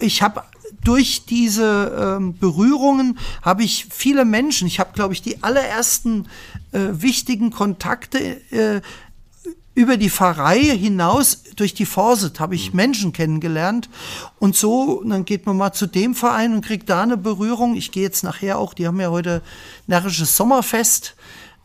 [0.00, 0.42] ich habe
[0.82, 6.26] durch diese ähm, Berührungen habe ich viele Menschen, ich habe glaube ich die allerersten
[6.72, 8.18] äh, wichtigen Kontakte
[8.50, 8.80] äh,
[9.76, 12.76] über die Pfarrei hinaus, durch die Forset, habe ich mhm.
[12.76, 13.90] Menschen kennengelernt.
[14.38, 17.76] Und so, dann geht man mal zu dem Verein und kriegt da eine Berührung.
[17.76, 19.42] Ich gehe jetzt nachher auch, die haben ja heute
[19.86, 21.14] närrisches Sommerfest,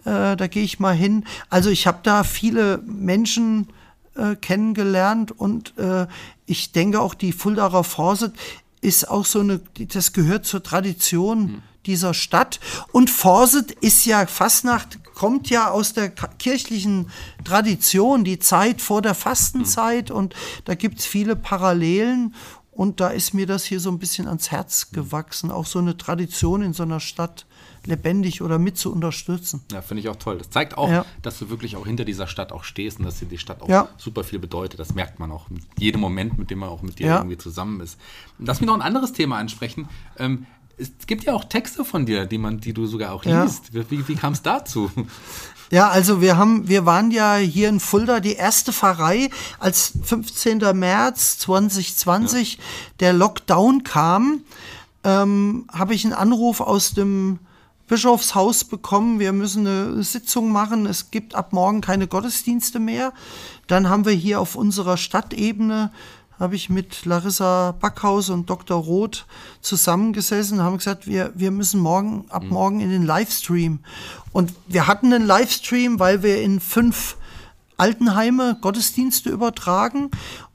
[0.04, 1.24] äh, da gehe ich mal hin.
[1.50, 3.70] Also ich habe da viele Menschen
[4.16, 6.06] äh, kennengelernt und äh,
[6.46, 8.34] ich denke auch die Fuldaer Forset
[8.82, 9.62] ist auch so eine,
[9.94, 11.40] das gehört zur Tradition.
[11.40, 12.60] Mhm dieser Stadt.
[12.92, 17.10] Und Forset ist ja, Fastnacht kommt ja aus der kirchlichen
[17.44, 20.10] Tradition, die Zeit vor der Fastenzeit.
[20.10, 20.16] Mhm.
[20.16, 22.36] Und da gibt es viele Parallelen.
[22.72, 25.98] Und da ist mir das hier so ein bisschen ans Herz gewachsen, auch so eine
[25.98, 27.46] Tradition in so einer Stadt
[27.86, 29.62] lebendig oder mit zu unterstützen.
[29.72, 30.38] Ja, finde ich auch toll.
[30.38, 31.06] Das zeigt auch, ja.
[31.22, 33.70] dass du wirklich auch hinter dieser Stadt auch stehst und dass dir die Stadt auch
[33.70, 33.90] ja.
[33.98, 34.80] super viel bedeutet.
[34.80, 37.18] Das merkt man auch mit jedem Moment, mit dem man auch mit dir ja.
[37.18, 38.00] irgendwie zusammen ist.
[38.38, 39.90] Lass mich noch ein anderes Thema ansprechen.
[40.18, 40.46] Ähm,
[40.78, 43.72] es gibt ja auch Texte von dir, die man, die du sogar auch liest.
[43.72, 43.84] Ja.
[43.90, 44.92] Wie, wie kam es dazu?
[45.74, 50.58] Ja, also wir haben, wir waren ja hier in Fulda die erste Pfarrei, als 15.
[50.74, 52.64] März 2020 ja.
[53.00, 54.42] der Lockdown kam,
[55.06, 57.40] ähm, habe ich einen Anruf aus dem
[57.88, 63.14] Bischofshaus bekommen, wir müssen eine Sitzung machen, es gibt ab morgen keine Gottesdienste mehr.
[63.68, 65.92] Dann haben wir hier auf unserer Stadtebene
[66.42, 68.82] habe ich mit Larissa Backhaus und Dr.
[68.82, 69.28] Roth
[69.62, 72.50] zusammengesessen und haben gesagt, wir, wir müssen morgen, ab mhm.
[72.50, 73.80] morgen in den Livestream.
[74.34, 77.16] Und wir hatten einen Livestream, weil wir in fünf
[77.78, 80.10] Altenheime Gottesdienste übertragen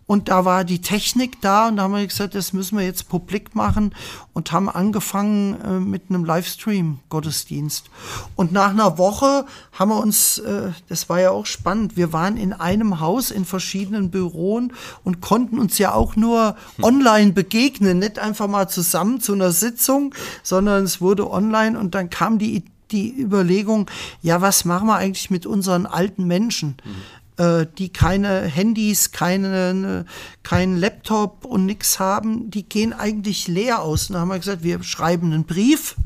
[0.07, 3.09] und da war die Technik da und da haben wir gesagt, das müssen wir jetzt
[3.09, 3.93] publik machen
[4.33, 7.91] und haben angefangen äh, mit einem Livestream-Gottesdienst.
[8.37, 12.37] Und nach einer Woche haben wir uns, äh, das war ja auch spannend, wir waren
[12.37, 16.85] in einem Haus in verschiedenen Büroen und konnten uns ja auch nur hm.
[16.85, 20.15] online begegnen, nicht einfach mal zusammen zu einer Sitzung,
[20.45, 23.91] sondern es wurde online und dann kam die die Überlegung,
[24.23, 26.77] ja, was machen wir eigentlich mit unseren alten Menschen?
[26.85, 26.95] Mhm
[27.37, 30.05] äh, die keine Handys, keine,
[30.43, 34.09] keinen Laptop und nichts haben, die gehen eigentlich leer aus.
[34.09, 35.97] Und da haben wir gesagt, wir schreiben einen Brief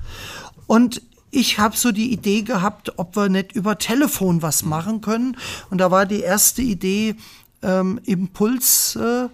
[0.67, 5.37] und ich habe so die Idee gehabt, ob wir nicht über Telefon was machen können.
[5.71, 7.15] Und da war die erste Idee,
[7.63, 9.29] ähm, Impuls äh,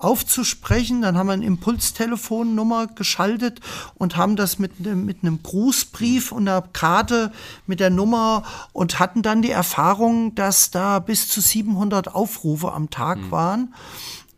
[0.00, 1.02] aufzusprechen.
[1.02, 3.60] Dann haben wir eine Impulstelefonnummer geschaltet
[3.94, 7.32] und haben das mit, mit einem Grußbrief und einer Karte
[7.66, 12.90] mit der Nummer und hatten dann die Erfahrung, dass da bis zu 700 Aufrufe am
[12.90, 13.30] Tag mhm.
[13.30, 13.74] waren.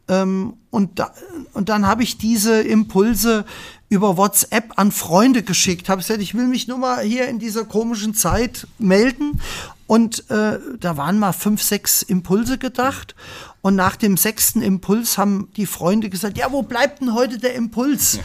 [0.09, 1.13] Ähm, und, da,
[1.53, 3.45] und dann habe ich diese Impulse
[3.89, 5.89] über WhatsApp an Freunde geschickt.
[5.89, 9.41] Habe gesagt, ich will mich nur mal hier in dieser komischen Zeit melden.
[9.87, 13.15] Und äh, da waren mal fünf, sechs Impulse gedacht.
[13.61, 17.55] Und nach dem sechsten Impuls haben die Freunde gesagt, ja, wo bleibt denn heute der
[17.55, 18.19] Impuls?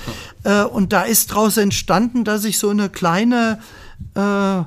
[0.44, 0.64] Ja.
[0.64, 3.60] Äh, und da ist daraus entstanden, dass ich so eine kleine
[4.16, 4.64] äh,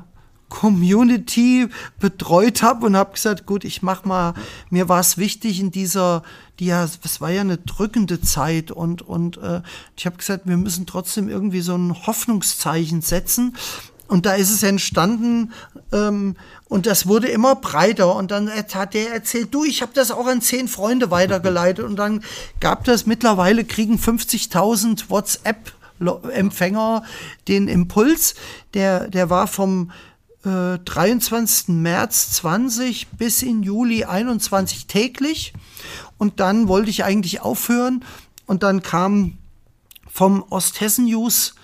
[0.53, 4.35] Community betreut habe und habe gesagt, gut, ich mach mal,
[4.69, 6.23] mir war es wichtig in dieser,
[6.63, 9.63] die ja, es war ja eine drückende Zeit und, und äh,
[9.97, 13.57] ich habe gesagt, wir müssen trotzdem irgendwie so ein Hoffnungszeichen setzen.
[14.07, 15.53] Und da ist es entstanden
[15.91, 16.37] ähm,
[16.69, 18.15] und das wurde immer breiter.
[18.15, 21.85] Und dann hat der erzählt, du, ich habe das auch an zehn Freunde weitergeleitet.
[21.85, 22.23] Und dann
[22.61, 27.03] gab das mittlerweile, kriegen 50.000 WhatsApp-Empfänger
[27.49, 28.37] den Impuls.
[28.75, 29.91] Der, der war vom
[30.45, 31.69] 23.
[31.69, 35.53] Äh, März 20 bis in Juli 21 täglich.
[36.19, 38.05] Und dann wollte ich eigentlich aufhören.
[38.47, 39.39] Und dann kam
[40.11, 41.55] vom Osthessen News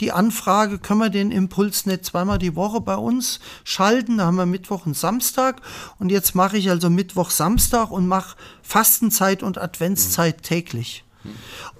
[0.00, 4.18] die Anfrage, können wir den Impuls nicht zweimal die Woche bei uns schalten?
[4.18, 5.62] Da haben wir Mittwoch und Samstag.
[5.98, 11.04] Und jetzt mache ich also Mittwoch, Samstag und mache Fastenzeit und Adventszeit täglich.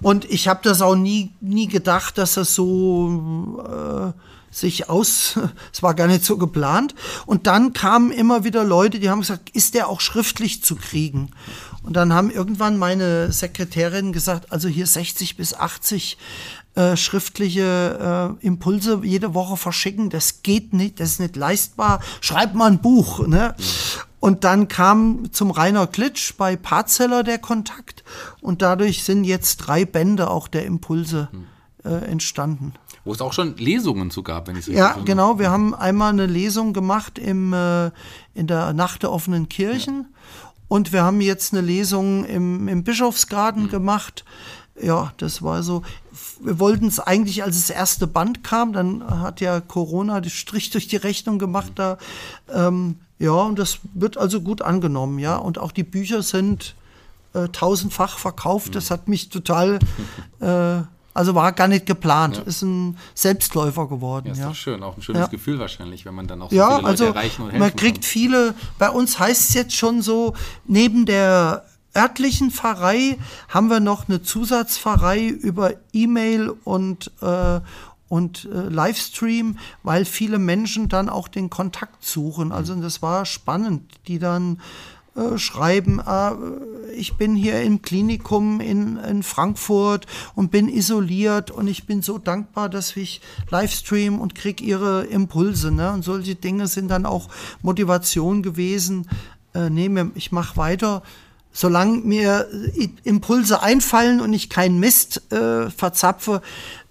[0.01, 4.11] Und ich habe das auch nie, nie gedacht, dass das so äh,
[4.51, 5.39] sich aus,
[5.73, 6.95] es war gar nicht so geplant.
[7.25, 11.31] Und dann kamen immer wieder Leute, die haben gesagt, ist der auch schriftlich zu kriegen?
[11.87, 16.17] Und dann haben irgendwann meine Sekretärin gesagt, also hier 60 bis 80
[16.75, 22.01] äh, schriftliche äh, Impulse jede Woche verschicken, das geht nicht, das ist nicht leistbar.
[22.19, 23.25] Schreib mal ein Buch.
[23.25, 23.55] Ne?
[24.19, 28.03] Und dann kam zum Rainer Klitsch bei Parzeller der Kontakt
[28.41, 31.29] und dadurch sind jetzt drei Bände auch der Impulse
[31.85, 32.73] äh, entstanden.
[33.05, 35.05] Wo es auch schon Lesungen zu gab, wenn ich es richtig Ja, finde.
[35.05, 35.39] genau.
[35.39, 37.91] Wir haben einmal eine Lesung gemacht im, äh,
[38.33, 40.07] in der Nacht der offenen Kirchen.
[40.11, 40.46] Ja.
[40.67, 43.69] Und wir haben jetzt eine Lesung im, im Bischofsgarten mhm.
[43.69, 44.25] gemacht.
[44.81, 45.81] Ja, das war so.
[46.39, 50.69] Wir wollten es eigentlich, als das erste Band kam, dann hat ja Corona den Strich
[50.69, 51.75] durch die Rechnung gemacht mhm.
[51.75, 51.97] da.
[52.53, 55.37] Ähm, ja, und das wird also gut angenommen, ja.
[55.37, 56.75] Und auch die Bücher sind
[57.33, 58.75] äh, tausendfach verkauft.
[58.75, 59.79] Das hat mich total
[60.39, 60.81] äh,
[61.17, 62.37] also war gar nicht geplant.
[62.37, 62.43] Ja.
[62.43, 64.27] Ist ein Selbstläufer geworden.
[64.27, 64.47] Ja, ist ja.
[64.49, 64.83] doch schön.
[64.83, 65.27] Auch ein schönes ja.
[65.27, 67.75] Gefühl wahrscheinlich, wenn man dann auch so ja, viele Leute also erreichen und helfen Man
[67.75, 68.03] kriegt kann.
[68.03, 70.35] viele, bei uns heißt es jetzt schon so,
[70.67, 73.17] neben der örtlichen Pfarrei
[73.49, 77.61] haben wir noch eine Zusatzpfarrei über E-Mail und äh,
[78.09, 82.53] und äh, Livestream, weil viele Menschen dann auch den Kontakt suchen.
[82.53, 84.61] Also das war spannend, die dann
[85.17, 86.31] äh, schreiben, äh,
[86.95, 92.17] ich bin hier im Klinikum in, in Frankfurt und bin isoliert und ich bin so
[92.17, 95.71] dankbar, dass ich Livestream und kriege ihre Impulse.
[95.71, 95.91] Ne?
[95.91, 97.29] Und solche Dinge sind dann auch
[97.61, 99.09] Motivation gewesen.
[99.53, 101.03] Äh, nee, ich mache weiter
[101.57, 102.47] solange mir
[103.03, 106.43] Impulse einfallen und ich keinen Mist äh, verzapfe,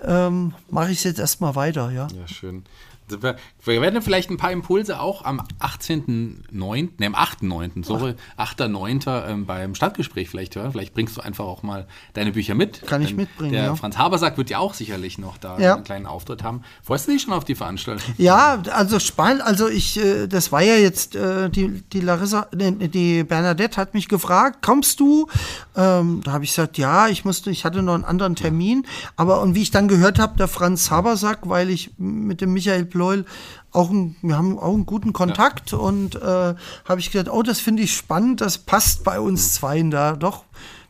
[0.03, 1.93] ähm, mache ich es jetzt erstmal weiter.
[1.93, 2.65] Ja, ja schön.
[3.09, 9.29] Wir, werden vielleicht ein paar Impulse auch am 18.09., ne, am 8.9., sorry, 8.9.
[9.29, 10.73] Ähm, beim Stadtgespräch vielleicht hören.
[10.73, 12.87] Vielleicht bringst du einfach auch mal deine Bücher mit.
[12.87, 13.77] Kann ich mitbringen, Der ja.
[13.77, 15.75] Franz Habersack wird ja auch sicherlich noch da Ja.
[15.75, 16.63] einen kleinen Auftritt haben.
[16.83, 18.15] Freust du dich schon auf die Veranstaltung?
[18.19, 19.43] Ja, also spannend.
[19.43, 24.09] Also ich, äh, das war ja jetzt äh, die die Larissa, die Bernadette hat mich
[24.09, 25.29] gefragt, kommst du?
[25.77, 28.87] Ähm, da habe ich gesagt, ja, ich musste, ich hatte noch einen anderen Termin.
[29.17, 32.85] Aber und wie ich dann gehört habe, der Franz Habersack, weil ich mit dem Michael
[32.97, 33.27] Pleul
[33.73, 36.55] auch ein, wir haben auch einen guten Kontakt und äh,
[36.85, 40.17] habe ich gedacht, oh, das finde ich spannend, das passt bei uns zweien da.
[40.17, 40.45] Doch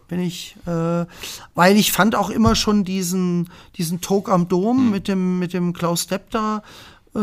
[0.06, 1.04] bin ich, äh,
[1.56, 5.72] weil ich fand auch immer schon diesen, diesen Talk am Dom mit dem, mit dem
[5.72, 6.62] Klaus Depp da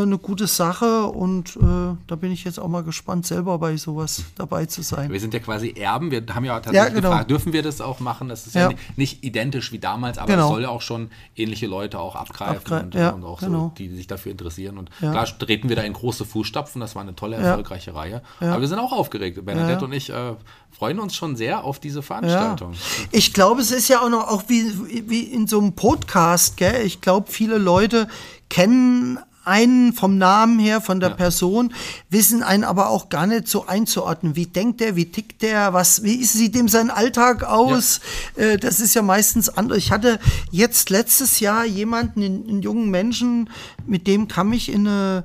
[0.01, 4.23] eine gute Sache und äh, da bin ich jetzt auch mal gespannt, selber bei sowas
[4.35, 5.11] dabei zu sein.
[5.11, 6.11] Wir sind ja quasi Erben.
[6.11, 7.09] Wir haben ja tatsächlich Ja, genau.
[7.09, 8.29] gefragt, dürfen wir das auch machen?
[8.29, 8.67] Das ist ja, Ja.
[8.69, 10.45] ni- nicht identisch wie damals, aber Genau.
[10.45, 13.59] es soll ja auch schon ähnliche Leute auch abgreifen Abgre- und, ja, und auch genau.
[13.59, 14.77] so, die sich dafür interessieren.
[14.77, 16.79] Und klar treten wir da in große Fußstapfen.
[16.81, 18.21] Das war eine tolle, erfolgreiche Reihe.
[18.39, 19.43] Aber wir sind auch aufgeregt.
[19.45, 20.33] Bernadette und ich äh,
[20.71, 22.73] freuen uns schon sehr auf diese Veranstaltung.
[23.11, 26.85] Ich glaube, es ist ja auch noch auch wie, wie in so einem Podcast, gell?
[26.85, 28.07] Ich glaube, viele Leute
[28.49, 31.15] kennen einen vom Namen her, von der Ja.
[31.15, 31.73] Person,
[32.09, 34.35] wissen einen aber auch gar nicht so einzuordnen.
[34.35, 37.99] Wie denkt der, wie tickt der, was, wie sieht dem sein Alltag aus?
[38.35, 39.77] Äh, das ist ja meistens anders.
[39.77, 40.19] Ich hatte
[40.51, 43.49] jetzt letztes Jahr jemanden, einen, einen jungen Menschen,
[43.85, 45.23] mit dem kam ich in eine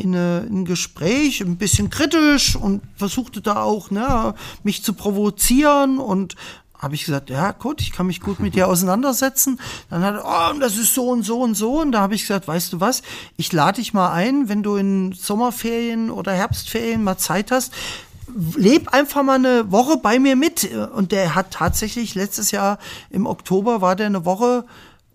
[0.00, 4.94] in, eine, in ein Gespräch, ein bisschen kritisch und versuchte da auch ne, mich zu
[4.94, 6.36] provozieren und
[6.80, 9.60] habe ich gesagt, ja gut, ich kann mich gut mit dir auseinandersetzen.
[9.90, 11.80] Dann hat er, oh, das ist so und so und so.
[11.80, 13.02] Und da habe ich gesagt, weißt du was,
[13.36, 17.74] ich lade dich mal ein, wenn du in Sommerferien oder Herbstferien mal Zeit hast,
[18.56, 20.70] leb einfach mal eine Woche bei mir mit.
[20.94, 22.78] Und der hat tatsächlich letztes Jahr
[23.10, 24.64] im Oktober war der eine Woche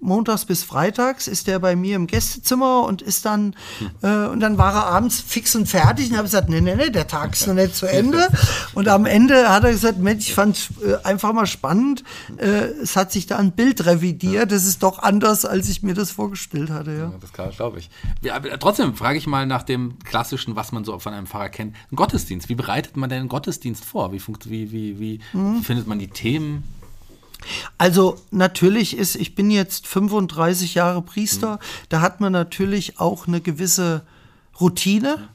[0.05, 3.55] montags bis freitags ist der bei mir im Gästezimmer und ist dann
[4.01, 6.89] äh, und dann war er abends fix und fertig und habe gesagt, nee, nee, nee,
[6.89, 8.27] der Tag ist noch nicht zu Ende.
[8.73, 12.03] Und am Ende hat er gesagt, Mensch, ich fand es äh, einfach mal spannend.
[12.37, 12.45] Äh,
[12.83, 14.51] es hat sich da ein Bild revidiert.
[14.51, 16.91] Das ist doch anders, als ich mir das vorgestellt hatte.
[16.91, 16.97] Ja.
[17.05, 17.89] Ja, das glaube ich.
[18.21, 21.49] Ja, aber trotzdem frage ich mal nach dem klassischen, was man so von einem Pfarrer
[21.49, 21.75] kennt.
[21.91, 22.49] Ein Gottesdienst.
[22.49, 24.11] Wie bereitet man denn einen Gottesdienst vor?
[24.11, 25.61] Wie, funkt, wie, wie, wie Mhm.
[25.63, 26.63] findet man die Themen?
[27.77, 33.41] Also natürlich ist, ich bin jetzt 35 Jahre Priester, da hat man natürlich auch eine
[33.41, 34.03] gewisse
[34.59, 35.29] Routine.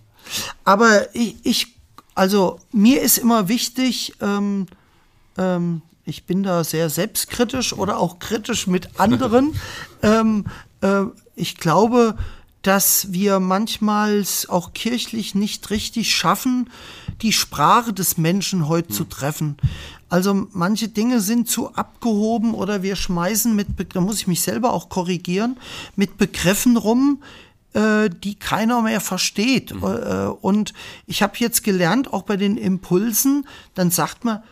[0.65, 1.81] Aber ich, ich
[2.15, 4.67] also mir ist immer wichtig, ähm,
[5.39, 9.55] ähm, ich bin da sehr selbstkritisch oder auch kritisch mit anderen.
[10.03, 10.45] ähm,
[10.81, 11.05] äh,
[11.37, 12.17] ich glaube,
[12.63, 16.69] dass wir manchmal auch kirchlich nicht richtig schaffen,
[17.23, 19.57] die Sprache des Menschen heute zu treffen.
[20.09, 24.73] Also manche Dinge sind zu abgehoben oder wir schmeißen mit, da muss ich mich selber
[24.73, 25.57] auch korrigieren,
[25.97, 27.23] mit Begriffen rum,
[27.75, 29.71] äh, die keiner mehr versteht.
[29.71, 30.73] Äh, und
[31.07, 34.43] ich habe jetzt gelernt, auch bei den Impulsen, dann sagt man,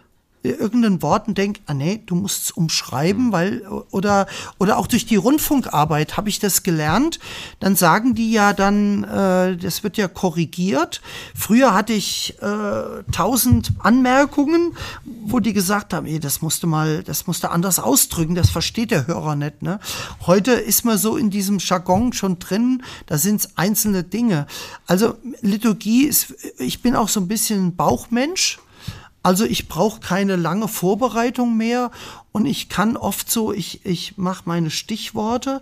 [0.42, 4.26] irgendein Wort und denkt, ah nee, du musst es umschreiben, weil oder
[4.58, 7.18] oder auch durch die Rundfunkarbeit habe ich das gelernt.
[7.60, 11.00] Dann sagen die ja dann, äh, das wird ja korrigiert.
[11.34, 17.26] Früher hatte ich äh, tausend Anmerkungen, wo die gesagt haben, ey, das musste mal, das
[17.26, 19.62] musste anders ausdrücken, das versteht der Hörer nicht.
[19.62, 19.80] Ne?
[20.26, 24.46] Heute ist man so in diesem Jargon schon drin, da sind es einzelne Dinge.
[24.86, 28.58] Also Liturgie ist, ich bin auch so ein bisschen Bauchmensch.
[29.22, 31.90] Also ich brauche keine lange Vorbereitung mehr
[32.32, 35.60] und ich kann oft so, ich, ich mache meine Stichworte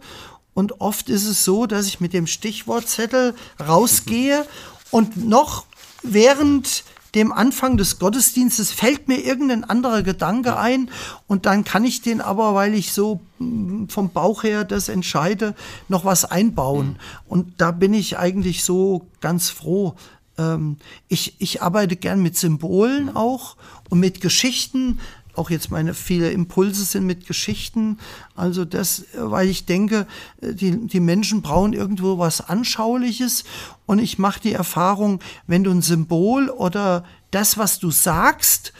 [0.55, 4.47] und oft ist es so, dass ich mit dem Stichwortzettel rausgehe
[4.91, 5.67] und noch
[6.03, 6.85] während
[7.17, 10.91] dem Anfang des Gottesdienstes fällt mir irgendein anderer Gedanke ein
[11.27, 15.55] und dann kann ich den aber, weil ich so mm, vom Bauch her das entscheide,
[15.89, 16.99] noch was einbauen.
[17.27, 19.95] Und da bin ich eigentlich so ganz froh.
[20.39, 20.77] Ähm,
[21.09, 23.57] ich, ich arbeite gern mit Symbolen auch
[23.89, 24.99] und mit Geschichten.
[25.35, 27.99] Auch jetzt meine viele Impulse sind mit Geschichten.
[28.35, 30.07] Also das, äh, weil ich denke,
[30.41, 33.45] äh, die, die Menschen brauchen irgendwo was Anschauliches.
[33.85, 38.73] Und ich mache die Erfahrung, wenn du ein Symbol oder das, was du sagst,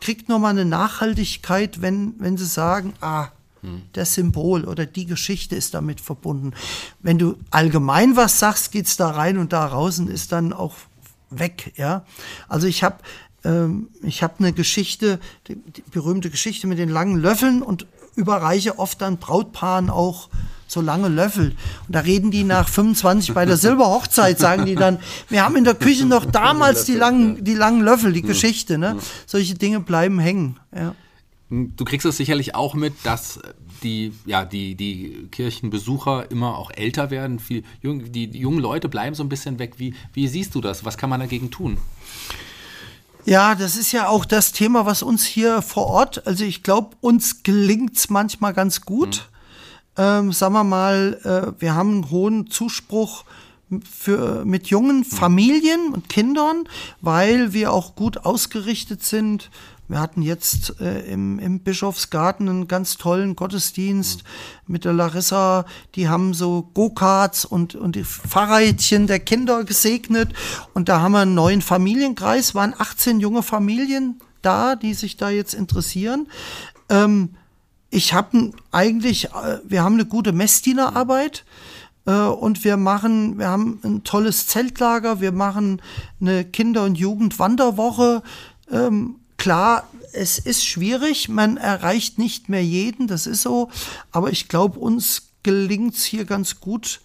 [0.00, 3.28] kriegt nochmal eine Nachhaltigkeit, wenn, wenn sie sagen, ah,
[3.92, 6.52] das Symbol oder die Geschichte ist damit verbunden.
[7.00, 10.74] Wenn du allgemein was sagst, geht's da rein und da raus und ist dann auch
[11.38, 11.72] weg.
[11.76, 12.04] Ja,
[12.48, 12.96] also ich habe
[13.44, 15.18] ähm, ich habe eine Geschichte,
[15.48, 20.28] die, die berühmte Geschichte mit den langen Löffeln und überreiche oft dann Brautpaaren auch
[20.66, 21.54] so lange Löffel.
[21.86, 25.64] Und da reden die nach 25 bei der Silberhochzeit, sagen die dann, wir haben in
[25.64, 28.78] der Küche noch damals die langen, die langen Löffel, die Geschichte.
[28.78, 28.96] Ne?
[29.26, 30.58] Solche Dinge bleiben hängen.
[30.74, 30.94] Ja.
[31.54, 33.38] Du kriegst es sicherlich auch mit, dass
[33.82, 37.38] die, ja, die, die Kirchenbesucher immer auch älter werden.
[37.40, 39.74] Viel, die, jungen Leute bleiben so ein bisschen weg.
[39.76, 40.86] Wie, wie siehst du das?
[40.86, 41.76] Was kann man dagegen tun?
[43.26, 46.96] Ja, das ist ja auch das Thema, was uns hier vor Ort, also ich glaube,
[47.00, 49.28] uns gelingt's manchmal ganz gut.
[49.96, 53.24] Ähm, sagen wir mal, äh, wir haben einen hohen Zuspruch
[53.80, 56.64] für, mit jungen Familien und Kindern,
[57.00, 59.50] weil wir auch gut ausgerichtet sind.
[59.92, 64.24] Wir hatten jetzt äh, im, im Bischofsgarten einen ganz tollen Gottesdienst
[64.66, 65.66] mit der Larissa.
[65.96, 70.32] Die haben so Go-Karts und, und die Fahrrädchen der Kinder gesegnet.
[70.72, 75.28] Und da haben wir einen neuen Familienkreis, waren 18 junge Familien da, die sich da
[75.28, 76.26] jetzt interessieren.
[76.88, 77.34] Ähm,
[77.90, 81.44] ich habe eigentlich, äh, wir haben eine gute Messdienerarbeit
[82.06, 85.82] äh, und wir machen, wir haben ein tolles Zeltlager, wir machen
[86.18, 88.22] eine Kinder- und Jugendwanderwoche.
[88.70, 93.70] Ähm, klar, es ist schwierig, man erreicht nicht mehr jeden, das ist so,
[94.12, 97.00] aber ich glaube, uns gelingt es hier ganz gut,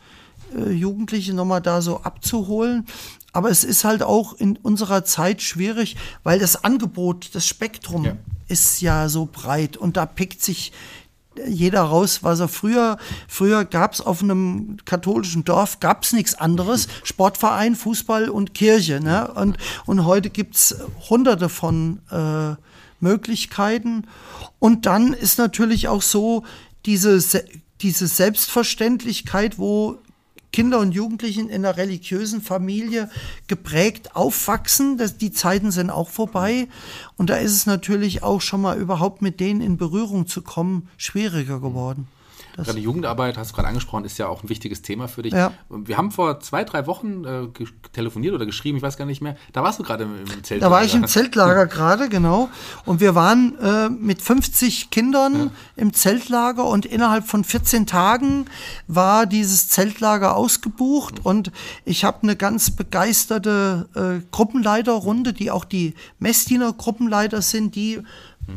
[0.56, 2.86] äh, Jugendliche nochmal da so abzuholen.
[3.34, 8.18] Aber es ist halt auch in unserer Zeit schwierig, weil das Angebot, das Spektrum Ja.
[8.48, 10.72] ist ja so breit und da pickt sich
[11.48, 16.36] jeder raus, was er früher, früher gab es auf einem katholischen Dorf, gab es nichts
[16.36, 19.00] anderes, Sportverein, Fußball und Kirche.
[19.00, 19.32] Ne?
[19.34, 20.76] Und, und heute gibt es
[21.10, 22.56] hunderte von äh,
[23.00, 24.08] Möglichkeiten.
[24.60, 26.44] Und dann ist natürlich auch so
[26.86, 27.46] diese, Se-
[27.82, 30.00] diese Selbstverständlichkeit, wo
[30.58, 33.12] Kinder und Jugendlichen in einer religiösen Familie
[33.45, 34.97] geprägt aufwachsen.
[34.97, 36.68] Das, die Zeiten sind auch vorbei.
[37.16, 40.89] Und da ist es natürlich auch schon mal überhaupt mit denen in Berührung zu kommen
[40.97, 42.08] schwieriger geworden.
[42.58, 45.32] Das, Gerade Jugendarbeit, hast du gerade angesprochen, ist ja auch ein wichtiges Thema für dich.
[45.32, 45.53] Ja.
[45.70, 47.47] Wir haben vor zwei, drei Wochen äh,
[47.93, 49.38] telefoniert oder geschrieben, ich weiß gar nicht mehr.
[49.53, 50.64] Da warst du gerade im, im Zelt.
[50.64, 52.49] da war ich im Zeltlager gerade, genau.
[52.84, 58.45] Und wir waren äh, mit 50 Kindern im Zeltlager und innerhalb von 14 Tagen
[58.88, 61.51] war dieses Zeltlager ausgebucht und
[61.86, 68.01] ich habe eine ganz begeisterte äh, Gruppenleiterrunde, die auch die Messdiener Gruppenleiter sind, die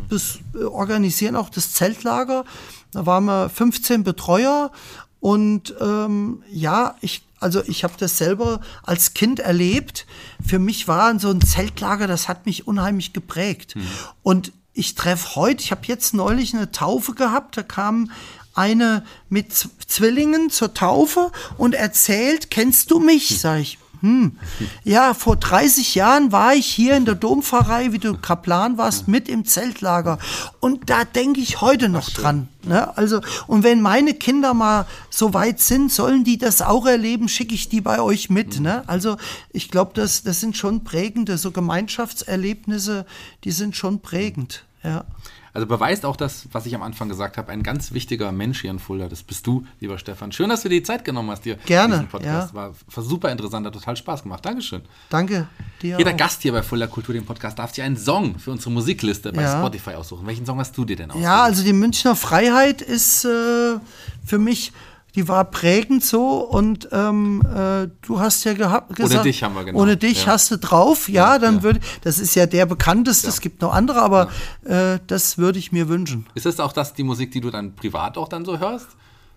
[0.09, 2.45] bis, äh, organisieren auch das Zeltlager.
[2.93, 4.73] Da waren wir 15 Betreuer
[5.21, 10.07] und ähm, ja, ich, also ich habe das selber als Kind erlebt.
[10.45, 13.75] Für mich war so ein Zeltlager, das hat mich unheimlich geprägt.
[14.23, 18.11] Und ich treffe heute, ich habe jetzt neulich eine Taufe gehabt, da kam
[18.55, 23.41] eine mit Zwillingen zur Taufe und erzählt, kennst du mich?
[23.41, 24.37] Sag ich, hm.
[24.83, 29.29] Ja, vor 30 Jahren war ich hier in der Dompfarrei, wie du Kaplan warst, mit
[29.29, 30.19] im Zeltlager.
[30.61, 32.49] Und da denke ich heute noch dran.
[32.63, 32.97] Ne?
[32.97, 37.55] Also, und wenn meine Kinder mal so weit sind, sollen die das auch erleben, schicke
[37.55, 38.61] ich die bei euch mit.
[38.61, 38.89] Ne?
[38.89, 39.17] Also,
[39.53, 43.05] ich glaube, das, das sind schon prägende, so Gemeinschaftserlebnisse,
[43.45, 44.65] die sind schon prägend.
[44.83, 45.05] Ja.
[45.53, 48.71] Also beweist auch das, was ich am Anfang gesagt habe, ein ganz wichtiger Mensch hier
[48.71, 49.09] in Fulda.
[49.09, 50.31] Das bist du, lieber Stefan.
[50.33, 52.51] Schön, dass du dir die Zeit genommen hast, dir Gerne, diesen Podcast.
[52.51, 52.55] ja.
[52.55, 54.45] War, war super interessant, hat total Spaß gemacht.
[54.47, 54.83] Dankeschön.
[55.09, 55.49] Danke
[55.83, 55.99] dir.
[55.99, 56.17] Jeder auch.
[56.17, 59.43] Gast hier bei Fulda Kultur, dem Podcast, darf sich einen Song für unsere Musikliste bei
[59.43, 59.59] Ja.
[59.59, 60.27] Spotify aussuchen.
[60.27, 61.25] Welchen Song hast du dir denn ausgesucht?
[61.25, 63.79] Ja, also die Münchner Freiheit ist äh,
[64.25, 64.73] für mich,
[65.15, 69.65] die war prägend so und ähm, äh, du hast ja gehabt gesagt, dich haben wir
[69.65, 69.81] genau.
[69.81, 70.33] Ohne dich Ja.
[70.33, 71.63] hast du drauf, ja, dann ja.
[71.63, 74.29] würde, das ist ja der bekannteste, es gibt noch andere, aber
[74.65, 76.27] äh, das würde ich mir wünschen.
[76.35, 78.89] Ist das auch das die Musik, die du dann privat auch dann so hörst?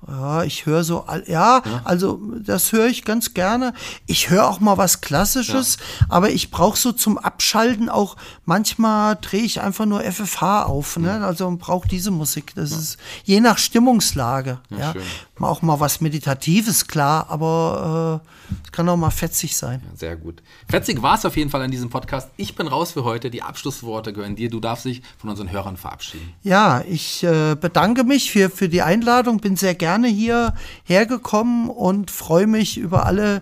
[0.07, 3.73] Ja, ich höre so, all- ja, also das höre ich ganz gerne.
[4.05, 5.77] Ich höre auch mal was Klassisches,
[6.09, 11.25] aber ich brauche so zum Abschalten auch, manchmal drehe ich einfach nur FFH auf, ne?
[11.25, 12.53] Also brauche diese Musik.
[12.55, 14.59] Das ist je nach Stimmungslage.
[14.69, 14.93] Ja,
[15.39, 19.81] Auch mal was Meditatives, klar, aber äh, es kann auch mal fetzig sein.
[19.95, 20.41] Sehr gut.
[20.69, 22.29] Fetzig war es auf jeden Fall an diesem Podcast.
[22.37, 23.29] Ich bin raus für heute.
[23.29, 24.49] Die Abschlussworte gehören dir.
[24.49, 26.33] Du darfst dich von unseren Hörern verabschieden.
[26.43, 32.11] Ja, ich äh, bedanke mich für, für die Einladung, bin sehr gerne hier hergekommen und
[32.11, 33.41] freue mich über alle,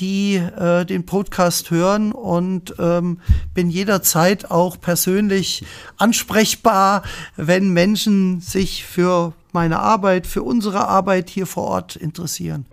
[0.00, 3.20] die äh, den Podcast hören und ähm,
[3.54, 5.64] bin jederzeit auch persönlich
[5.96, 7.02] ansprechbar,
[7.36, 12.66] wenn Menschen sich für meine Arbeit, für unsere Arbeit hier vor Ort interessieren.